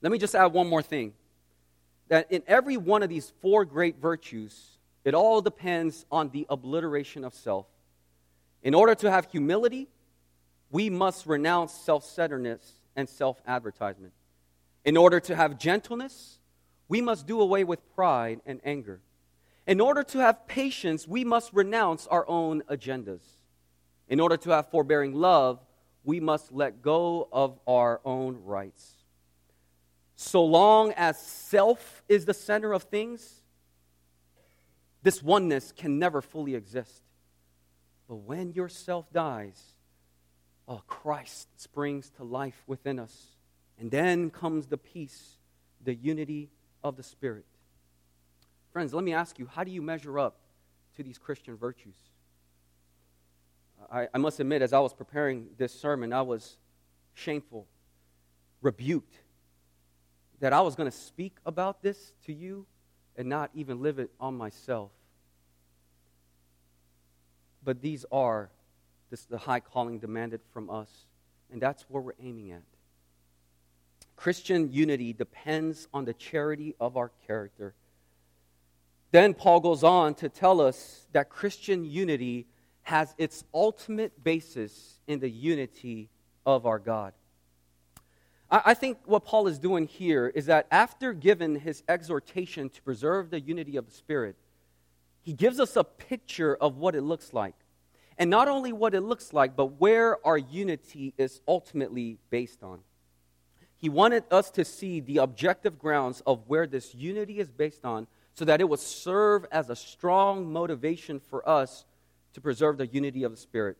[0.00, 1.12] Let me just add one more thing
[2.08, 7.24] that in every one of these four great virtues, it all depends on the obliteration
[7.24, 7.66] of self.
[8.62, 9.88] In order to have humility,
[10.70, 14.12] we must renounce self centeredness and self advertisement.
[14.84, 16.38] In order to have gentleness,
[16.88, 19.00] we must do away with pride and anger.
[19.68, 23.20] In order to have patience, we must renounce our own agendas.
[24.08, 25.60] In order to have forbearing love,
[26.04, 28.94] we must let go of our own rights.
[30.16, 33.42] So long as self is the center of things,
[35.02, 37.02] this oneness can never fully exist.
[38.08, 39.62] But when your self dies,
[40.66, 43.36] oh, Christ springs to life within us.
[43.78, 45.36] And then comes the peace,
[45.84, 46.48] the unity
[46.82, 47.44] of the Spirit.
[48.72, 50.38] Friends, let me ask you how do you measure up
[50.96, 51.96] to these Christian virtues?
[53.90, 56.56] I, I must admit, as I was preparing this sermon, I was
[57.14, 57.66] shameful,
[58.60, 59.16] rebuked
[60.40, 62.66] that I was going to speak about this to you
[63.16, 64.90] and not even live it on myself.
[67.64, 68.50] But these are
[69.10, 70.88] this, the high calling demanded from us,
[71.50, 72.62] and that's where we're aiming at.
[74.16, 77.74] Christian unity depends on the charity of our character.
[79.10, 82.46] Then Paul goes on to tell us that Christian unity
[82.82, 86.10] has its ultimate basis in the unity
[86.44, 87.12] of our God.
[88.50, 93.28] I think what Paul is doing here is that after giving his exhortation to preserve
[93.28, 94.36] the unity of the Spirit,
[95.20, 97.54] he gives us a picture of what it looks like.
[98.16, 102.80] And not only what it looks like, but where our unity is ultimately based on.
[103.76, 108.06] He wanted us to see the objective grounds of where this unity is based on
[108.38, 111.84] so that it will serve as a strong motivation for us
[112.34, 113.76] to preserve the unity of the Spirit.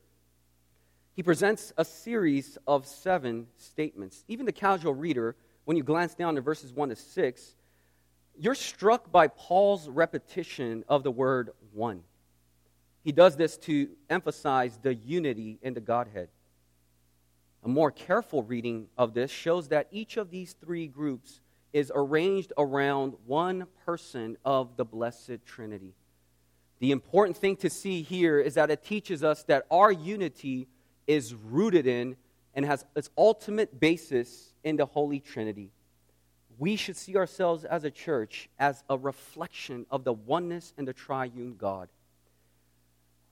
[1.14, 4.24] He presents a series of seven statements.
[4.26, 7.54] Even the casual reader, when you glance down to verses 1 to 6,
[8.36, 12.02] you're struck by Paul's repetition of the word one.
[13.04, 16.30] He does this to emphasize the unity in the Godhead.
[17.62, 21.42] A more careful reading of this shows that each of these three groups
[21.72, 25.94] is arranged around one person of the Blessed Trinity.
[26.78, 30.68] The important thing to see here is that it teaches us that our unity
[31.06, 32.16] is rooted in
[32.54, 35.70] and has its ultimate basis in the Holy Trinity.
[36.58, 40.92] We should see ourselves as a church as a reflection of the oneness and the
[40.92, 41.88] triune God.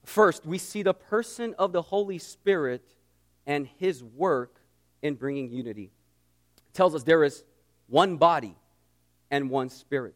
[0.05, 2.95] First, we see the person of the Holy Spirit
[3.47, 4.61] and his work
[5.03, 5.91] in bringing unity.
[6.69, 7.43] It tells us there is
[7.89, 8.57] one body
[9.31, 10.15] and one spirit.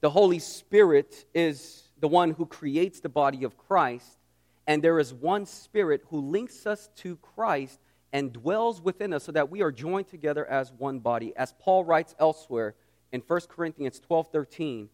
[0.00, 4.18] The Holy Spirit is the one who creates the body of Christ,
[4.66, 7.80] and there is one Spirit who links us to Christ
[8.12, 11.32] and dwells within us so that we are joined together as one body.
[11.36, 12.74] As Paul writes elsewhere
[13.12, 14.88] in 1 Corinthians 12 13,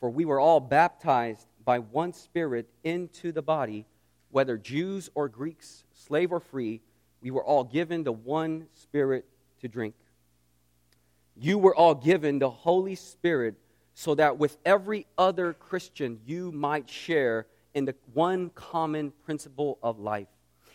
[0.00, 3.86] for we were all baptized by one Spirit into the body,
[4.30, 6.80] whether Jews or Greeks, slave or free,
[7.20, 9.24] we were all given the one Spirit
[9.60, 9.94] to drink.
[11.36, 13.56] You were all given the Holy Spirit
[13.94, 19.98] so that with every other Christian you might share in the one common principle of
[19.98, 20.28] life.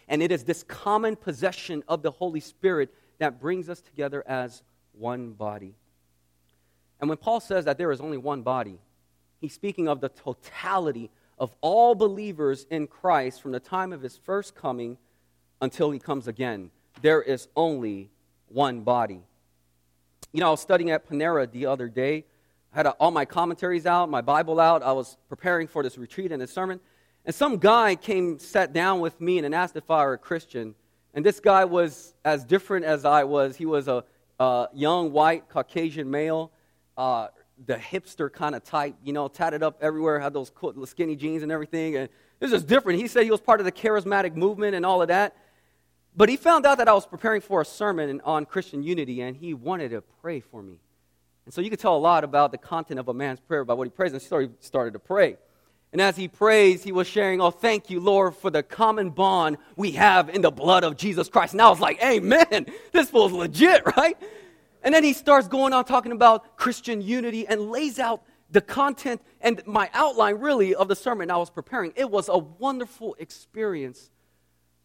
[0.08, 4.64] And it is this common possession of the Holy Spirit that brings us together as
[4.94, 5.76] one body.
[7.00, 8.80] And when Paul says that there is only one body,
[9.40, 14.18] he's speaking of the totality of all believers in Christ from the time of his
[14.18, 14.98] first coming
[15.62, 16.72] until he comes again.
[17.02, 18.10] There is only
[18.48, 19.22] one body.
[20.38, 22.24] You know, I was studying at Panera the other day.
[22.72, 24.84] I had all my commentaries out, my Bible out.
[24.84, 26.80] I was preparing for this retreat and this sermon.
[27.26, 30.76] And some guy came, sat down with me, and asked if I were a Christian.
[31.16, 33.56] And this guy was as different as I was.
[33.56, 34.04] He was a,
[34.40, 36.52] a young, white, Caucasian male,
[36.98, 37.30] uh,
[37.66, 40.52] the hipster kind of type, you know, tatted up everywhere, had those
[40.86, 41.96] skinny jeans and everything.
[41.96, 42.10] And
[42.40, 43.00] was just different.
[43.00, 45.36] He said he was part of the charismatic movement and all of that.
[46.18, 49.38] But he found out that I was preparing for a sermon on Christian unity, and
[49.38, 50.80] he wanted to pray for me.
[51.46, 53.76] And so you could tell a lot about the content of a man's prayer by
[53.76, 54.12] what he prays.
[54.12, 55.38] And so he started to pray.
[55.94, 59.58] And as he prays, he was sharing, Oh, thank you, Lord, for the common bond
[59.76, 61.54] we have in the blood of Jesus Christ.
[61.54, 62.66] And I was like, Amen.
[62.92, 64.18] This fool's legit, right?
[64.84, 69.22] And then he starts going on talking about Christian unity and lays out the content
[69.40, 71.94] and my outline, really, of the sermon I was preparing.
[71.96, 74.10] It was a wonderful experience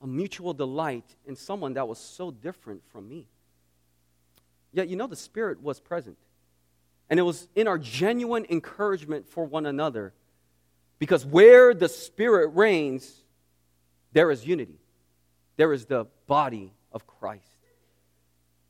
[0.03, 3.29] a mutual delight in someone that was so different from me.
[4.73, 6.17] Yet, you know, the Spirit was present.
[7.09, 10.13] And it was in our genuine encouragement for one another.
[10.99, 13.23] Because where the Spirit reigns,
[14.13, 14.79] there is unity,
[15.57, 17.47] there is the body of Christ.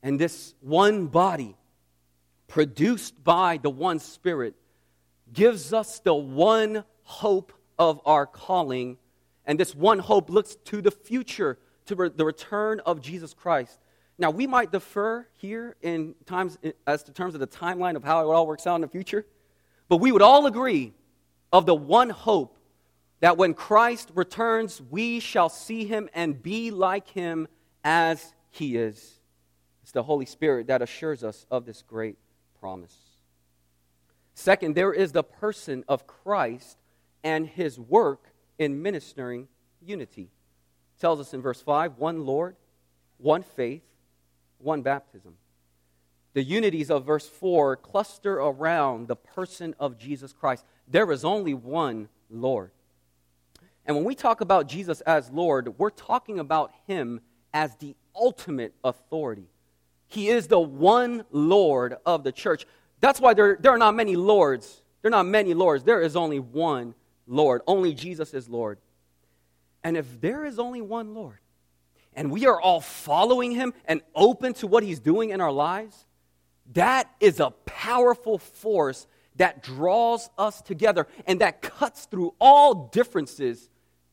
[0.01, 1.55] And this one body,
[2.47, 4.55] produced by the one Spirit,
[5.31, 8.97] gives us the one hope of our calling
[9.45, 13.79] and this one hope looks to the future, to re- the return of Jesus Christ.
[14.17, 18.21] Now, we might defer here in times as to terms of the timeline of how
[18.21, 19.25] it all works out in the future,
[19.89, 20.93] but we would all agree
[21.51, 22.57] of the one hope
[23.19, 27.47] that when Christ returns, we shall see him and be like him
[27.83, 29.19] as he is.
[29.81, 32.17] It's the Holy Spirit that assures us of this great
[32.59, 32.95] promise.
[34.35, 36.77] Second, there is the person of Christ
[37.23, 39.47] and his work in ministering
[39.81, 40.29] unity.
[40.97, 42.55] It tells us in verse 5 one Lord,
[43.17, 43.83] one faith,
[44.57, 45.35] one baptism.
[46.33, 50.65] The unities of verse 4 cluster around the person of Jesus Christ.
[50.87, 52.71] There is only one Lord.
[53.85, 57.21] And when we talk about Jesus as Lord, we're talking about him
[57.53, 59.47] as the ultimate authority.
[60.07, 62.65] He is the one Lord of the church.
[62.99, 64.81] That's why there, there are not many lords.
[65.01, 65.83] There are not many lords.
[65.83, 66.95] There is only one
[67.27, 67.61] Lord.
[67.67, 68.79] Only Jesus is Lord.
[69.83, 71.39] And if there is only one Lord,
[72.13, 76.05] and we are all following him and open to what he's doing in our lives,
[76.73, 83.69] that is a powerful force that draws us together and that cuts through all differences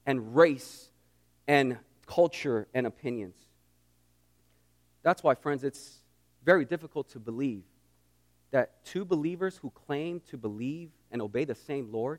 [0.06, 0.90] and race
[1.46, 3.36] and culture and opinions.
[5.02, 5.98] That's why, friends, it's
[6.44, 7.62] very difficult to believe
[8.50, 12.18] that two believers who claim to believe and obey the same Lord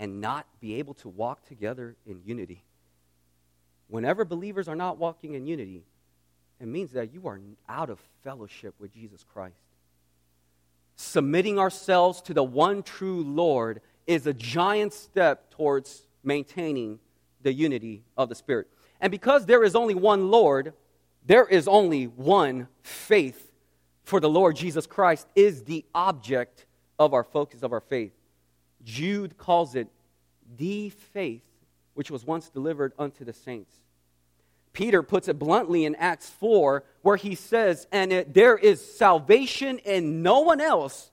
[0.00, 2.64] and not be able to walk together in unity.
[3.88, 5.84] Whenever believers are not walking in unity,
[6.58, 7.38] it means that you are
[7.68, 9.60] out of fellowship with Jesus Christ.
[10.96, 16.98] Submitting ourselves to the one true Lord is a giant step towards maintaining
[17.42, 18.68] the unity of the Spirit.
[19.02, 20.72] And because there is only one Lord,
[21.26, 23.52] there is only one faith.
[24.04, 26.64] For the Lord Jesus Christ is the object
[26.98, 28.12] of our focus of our faith.
[28.84, 29.88] Jude calls it
[30.56, 31.42] the faith
[31.94, 33.76] which was once delivered unto the saints.
[34.72, 39.78] Peter puts it bluntly in Acts 4, where he says, And it, there is salvation
[39.78, 41.10] in no one else,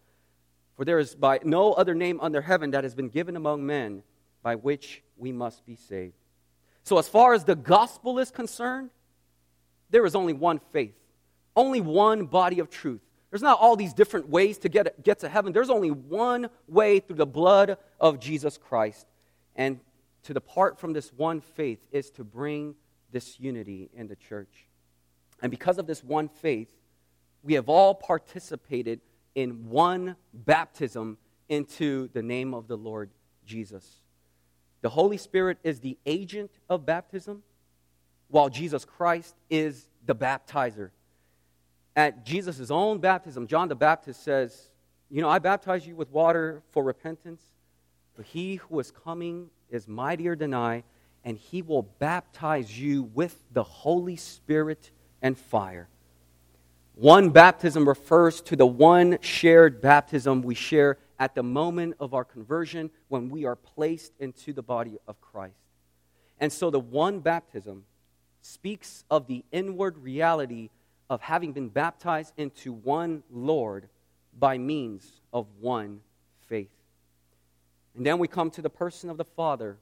[0.76, 4.04] for there is by no other name under heaven that has been given among men
[4.44, 6.14] by which we must be saved.
[6.84, 8.92] So, as far as the gospel is concerned,
[9.90, 10.96] there is only one faith,
[11.56, 13.02] only one body of truth.
[13.38, 15.54] There's not all these different ways to get, get to heaven.
[15.54, 19.06] There's only one way through the blood of Jesus Christ.
[19.56, 19.80] And
[20.24, 22.74] to depart from this one faith is to bring
[23.12, 24.66] this unity in the church.
[25.40, 26.74] And because of this one faith,
[27.44, 29.02] we have all participated
[29.36, 33.12] in one baptism into the name of the Lord
[33.46, 33.88] Jesus.
[34.82, 37.44] The Holy Spirit is the agent of baptism,
[38.30, 40.90] while Jesus Christ is the baptizer.
[41.98, 44.70] At Jesus' own baptism, John the Baptist says,
[45.10, 47.42] You know, I baptize you with water for repentance,
[48.16, 50.84] but he who is coming is mightier than I,
[51.26, 54.92] and he will baptize you with the Holy Spirit
[55.24, 55.90] and fire.
[56.94, 62.24] One baptism refers to the one shared baptism we share at the moment of our
[62.24, 65.56] conversion when we are placed into the body of Christ.
[66.40, 67.86] And so the one baptism
[68.42, 70.70] speaks of the inward reality
[71.10, 73.88] of having been baptized into one Lord
[74.38, 76.02] by means of one
[76.48, 76.72] faith.
[77.96, 79.78] And then we come to the person of the Father,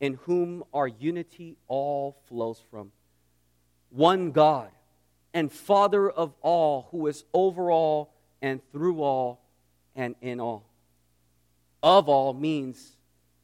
[0.00, 2.92] in whom our unity all flows from.
[3.90, 4.70] One God
[5.34, 9.40] and Father of all, who is over all and through all
[9.96, 10.64] and in all.
[11.82, 12.96] Of all means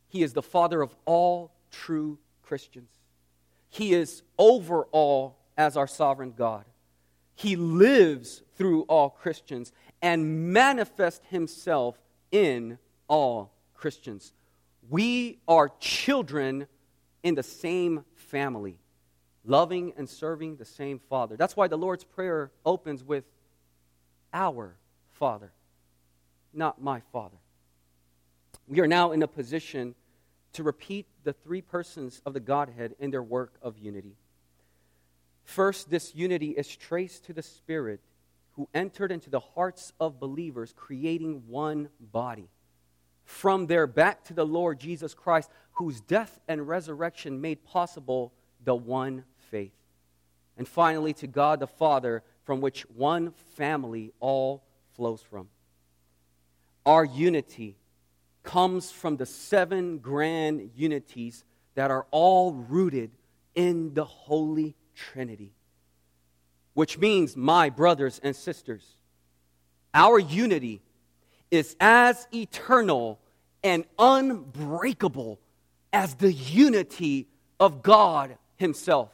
[0.08, 2.90] he is the Father of all true Christians.
[3.68, 6.64] He is over all as our sovereign God.
[7.36, 9.72] He lives through all Christians
[10.02, 11.96] and manifests himself
[12.32, 12.78] in
[13.08, 14.32] all Christians.
[14.88, 16.66] We are children
[17.22, 18.78] in the same family,
[19.44, 21.36] loving and serving the same Father.
[21.36, 23.24] That's why the Lord's Prayer opens with
[24.32, 24.76] our
[25.12, 25.52] Father,
[26.54, 27.36] not my Father.
[28.66, 29.94] We are now in a position
[30.54, 34.16] to repeat the three persons of the Godhead in their work of unity.
[35.46, 38.00] First, this unity is traced to the Spirit
[38.52, 42.50] who entered into the hearts of believers, creating one body
[43.24, 48.32] from there back to the Lord Jesus Christ, whose death and resurrection made possible
[48.64, 49.74] the one faith.
[50.56, 55.48] And finally, to God the Father, from which one family all flows from.
[56.86, 57.76] Our unity
[58.42, 61.44] comes from the seven grand unities
[61.74, 63.10] that are all rooted
[63.54, 65.52] in the Holy Trinity.
[66.74, 68.84] Which means, my brothers and sisters,
[69.94, 70.82] our unity
[71.50, 73.20] is as eternal
[73.62, 75.40] and unbreakable
[75.92, 77.28] as the unity
[77.58, 79.10] of God Himself.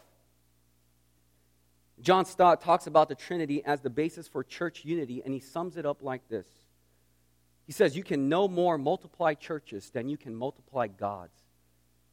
[2.01, 5.77] John Stott talks about the Trinity as the basis for church unity, and he sums
[5.77, 6.47] it up like this
[7.65, 11.39] He says, You can no more multiply churches than you can multiply gods.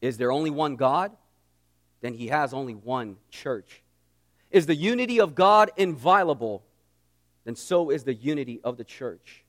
[0.02, 1.12] Is there only one God?
[2.02, 3.82] Then He has only one church.
[4.52, 6.64] Is the unity of God inviolable?
[7.46, 9.44] Then so is the unity of the church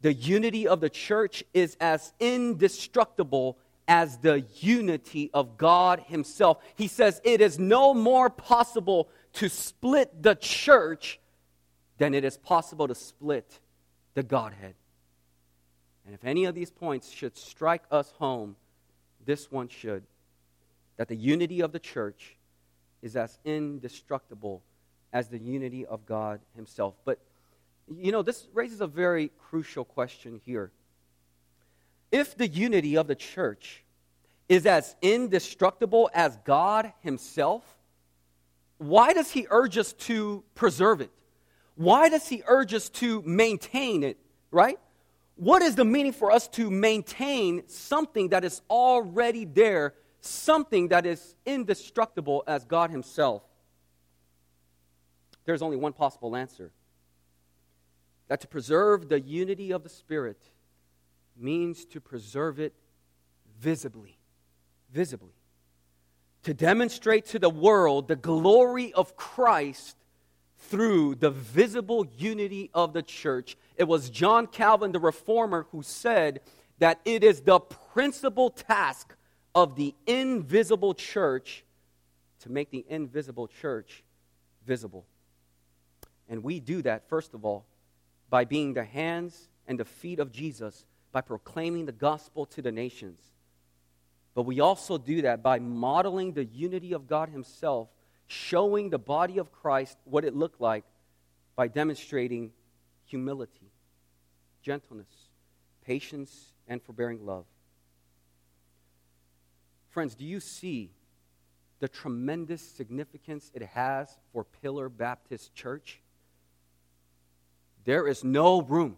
[0.00, 6.58] the unity of the church is as indestructible as the unity of God Himself.
[6.76, 11.18] He says it is no more possible to split the church
[11.96, 13.60] than it is possible to split
[14.14, 14.74] the Godhead.
[16.04, 18.56] And if any of these points should strike us home,
[19.24, 20.04] this one should
[20.98, 22.36] that the unity of the church
[23.00, 24.62] is as indestructible
[25.12, 26.94] as the unity of God Himself.
[27.06, 27.18] But
[27.90, 30.70] you know, this raises a very crucial question here.
[32.12, 33.82] If the unity of the church
[34.48, 37.64] is as indestructible as God Himself,
[38.78, 41.10] why does He urge us to preserve it?
[41.76, 44.18] Why does He urge us to maintain it,
[44.50, 44.78] right?
[45.36, 51.06] What is the meaning for us to maintain something that is already there, something that
[51.06, 53.42] is indestructible as God Himself?
[55.44, 56.72] There's only one possible answer
[58.28, 60.38] that to preserve the unity of the Spirit
[61.36, 62.74] means to preserve it
[63.58, 64.18] visibly.
[64.92, 65.32] Visibly.
[66.44, 69.96] To demonstrate to the world the glory of Christ
[70.58, 73.56] through the visible unity of the church.
[73.76, 76.40] It was John Calvin, the reformer, who said
[76.78, 79.14] that it is the principal task
[79.62, 81.64] of the invisible church
[82.40, 84.04] to make the invisible church
[84.64, 85.04] visible.
[86.28, 87.66] And we do that, first of all,
[88.30, 92.70] by being the hands and the feet of Jesus, by proclaiming the gospel to the
[92.70, 93.20] nations.
[94.34, 97.88] But we also do that by modeling the unity of God Himself,
[98.28, 100.84] showing the body of Christ what it looked like
[101.56, 102.52] by demonstrating
[103.06, 103.72] humility,
[104.62, 105.08] gentleness,
[105.84, 107.46] patience, and forbearing love.
[109.98, 110.92] Friends, do you see
[111.80, 116.00] the tremendous significance it has for Pillar Baptist Church?
[117.84, 118.96] There is no room,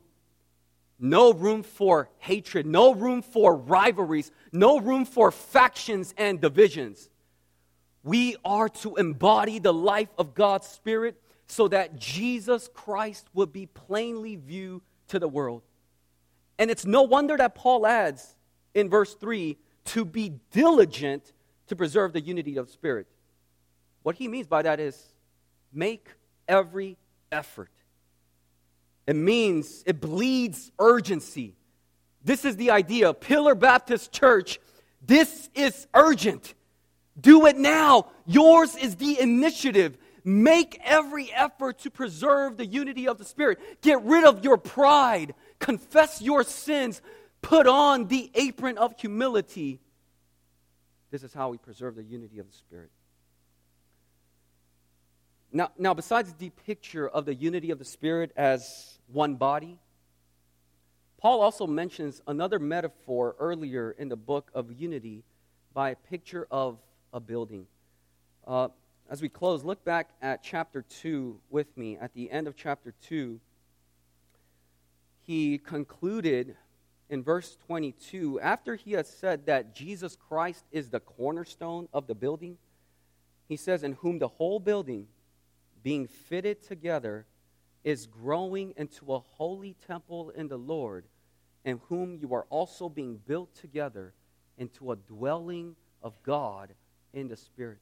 [0.98, 7.08] no room for hatred, no room for rivalries, no room for factions and divisions.
[8.02, 13.64] We are to embody the life of God's Spirit so that Jesus Christ would be
[13.64, 15.62] plainly viewed to the world.
[16.58, 18.36] And it's no wonder that Paul adds
[18.74, 19.56] in verse 3
[19.90, 21.32] to be diligent
[21.66, 23.06] to preserve the unity of Spirit.
[24.02, 25.12] What he means by that is
[25.72, 26.08] make
[26.48, 26.96] every
[27.32, 27.70] effort.
[29.06, 31.56] It means it bleeds urgency.
[32.22, 33.12] This is the idea.
[33.12, 34.60] Pillar Baptist Church,
[35.04, 36.54] this is urgent.
[37.20, 38.10] Do it now.
[38.26, 39.98] Yours is the initiative.
[40.22, 43.58] Make every effort to preserve the unity of the Spirit.
[43.82, 45.34] Get rid of your pride.
[45.58, 47.02] Confess your sins.
[47.42, 49.80] Put on the apron of humility.
[51.10, 52.90] This is how we preserve the unity of the Spirit.
[55.52, 59.78] Now, now, besides the picture of the unity of the Spirit as one body,
[61.18, 65.24] Paul also mentions another metaphor earlier in the book of unity
[65.74, 66.78] by a picture of
[67.12, 67.66] a building.
[68.46, 68.68] Uh,
[69.10, 71.98] as we close, look back at chapter 2 with me.
[72.00, 73.40] At the end of chapter 2,
[75.22, 76.56] he concluded
[77.10, 82.14] in verse 22 after he has said that Jesus Christ is the cornerstone of the
[82.14, 82.56] building,
[83.48, 85.08] he says, In whom the whole building,
[85.82, 87.26] being fitted together,
[87.82, 91.04] is growing into a holy temple in the Lord,
[91.64, 94.14] in whom you are also being built together
[94.56, 96.72] into a dwelling of God
[97.12, 97.78] in the Spirit.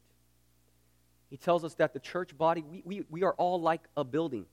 [1.29, 4.47] He tells us that the church body, we, we, we are all like a building.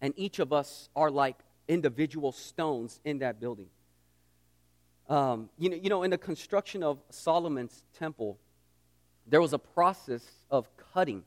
[0.00, 1.36] And each of us are like
[1.68, 3.68] individual stones in that building.
[5.08, 8.38] Um, you, know, you know, in the construction of Solomon's temple,
[9.26, 11.22] there was a process of cutting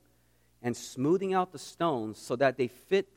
[0.61, 3.07] and smoothing out the stones so that they fit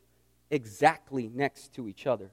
[0.50, 2.30] exactly next to each other.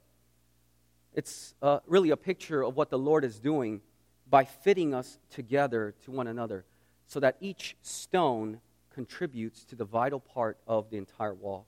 [1.14, 3.82] It's uh, really a picture of what the Lord is doing
[4.30, 6.64] by fitting us together to one another
[7.08, 8.62] so that each stone
[8.94, 11.66] contributes to the vital part of the entire wall.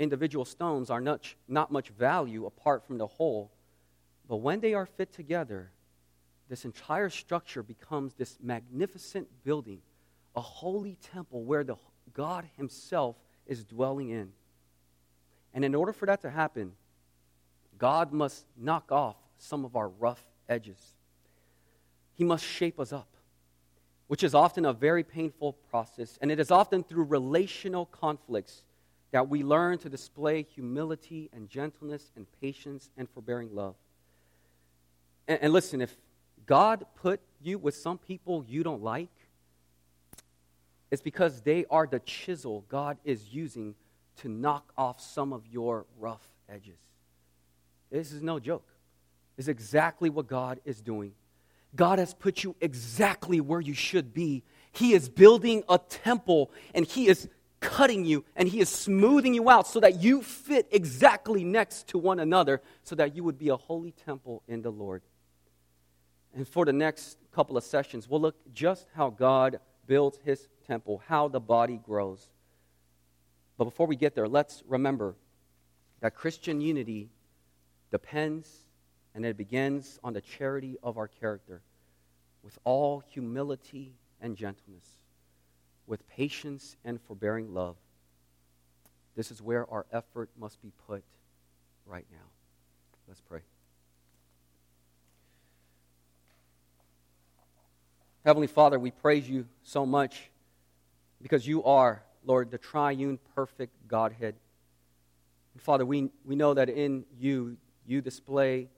[0.00, 3.52] Individual stones are not, not much value apart from the whole,
[4.26, 5.70] but when they are fit together,
[6.48, 9.80] this entire structure becomes this magnificent building,
[10.34, 11.76] a holy temple where the
[12.14, 13.14] God Himself
[13.46, 14.32] is dwelling in.
[15.54, 16.72] And in order for that to happen,
[17.78, 20.94] God must knock off some of our rough edges.
[22.14, 23.10] He must shape us up
[24.10, 26.18] which is often a very painful process.
[26.20, 28.64] And it is often through relational conflicts
[29.12, 33.74] that we learn to display humility and gentleness and patience and forbearing love.
[35.26, 35.96] And, and listen, if
[36.46, 39.10] God put you with some people you don't like,
[40.90, 43.74] it's because they are the chisel God is using
[44.16, 46.78] to knock off some of your rough edges.
[47.90, 48.66] This is no joke.
[49.38, 51.14] It's exactly what God is doing
[51.74, 54.42] God has put you exactly where you should be.
[54.72, 57.28] He is building a temple and He is
[57.60, 61.98] cutting you and He is smoothing you out so that you fit exactly next to
[61.98, 65.02] one another so that you would be a holy temple in the Lord.
[66.34, 71.02] And for the next couple of sessions, we'll look just how God builds His temple,
[71.06, 72.28] how the body grows.
[73.58, 75.16] But before we get there, let's remember
[76.00, 77.10] that Christian unity
[77.90, 78.48] depends
[79.14, 81.62] and it begins on the charity of our character
[82.42, 84.86] with all humility and gentleness,
[85.90, 87.74] with patience and forbearing love.
[89.16, 91.02] This is where our effort must be put
[91.84, 92.28] right now.
[93.08, 93.40] Let's pray.
[98.24, 100.30] Heavenly Father, we praise you so much
[101.20, 104.36] because you are, Lord, the triune, perfect Godhead.
[105.54, 108.68] And Father, we, we know that in you, you display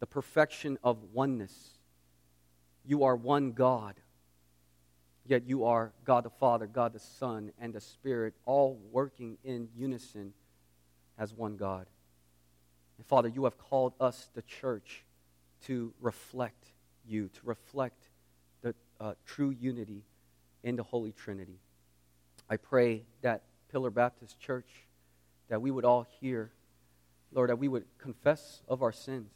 [0.00, 1.78] the perfection of oneness.
[2.84, 3.94] You are one God,
[5.28, 9.68] yet you are God the Father, God the Son, and the Spirit, all working in
[9.76, 10.32] unison
[11.18, 11.86] as one God.
[12.98, 15.04] And Father, you have called us, the church,
[15.66, 16.72] to reflect
[17.06, 18.08] you, to reflect
[18.62, 20.02] the uh, true unity
[20.62, 21.60] in the Holy Trinity.
[22.48, 24.68] I pray that Pillar Baptist Church,
[25.48, 26.50] that we would all hear,
[27.32, 29.30] Lord, that we would confess of our sins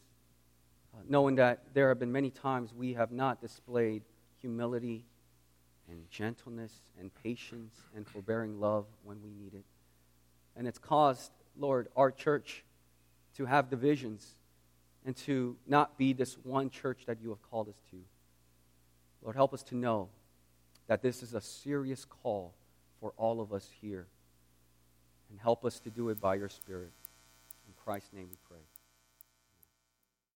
[0.95, 4.03] uh, knowing that there have been many times we have not displayed
[4.41, 5.05] humility
[5.91, 9.65] and gentleness and patience and forbearing love when we need it.
[10.57, 12.65] And it's caused, Lord, our church
[13.37, 14.35] to have divisions
[15.05, 17.97] and to not be this one church that you have called us to.
[19.23, 20.09] Lord, help us to know
[20.87, 22.55] that this is a serious call
[23.01, 24.07] for all of us here.
[25.31, 26.91] And help us to do it by your Spirit.
[27.69, 28.70] In Christ's name we pray.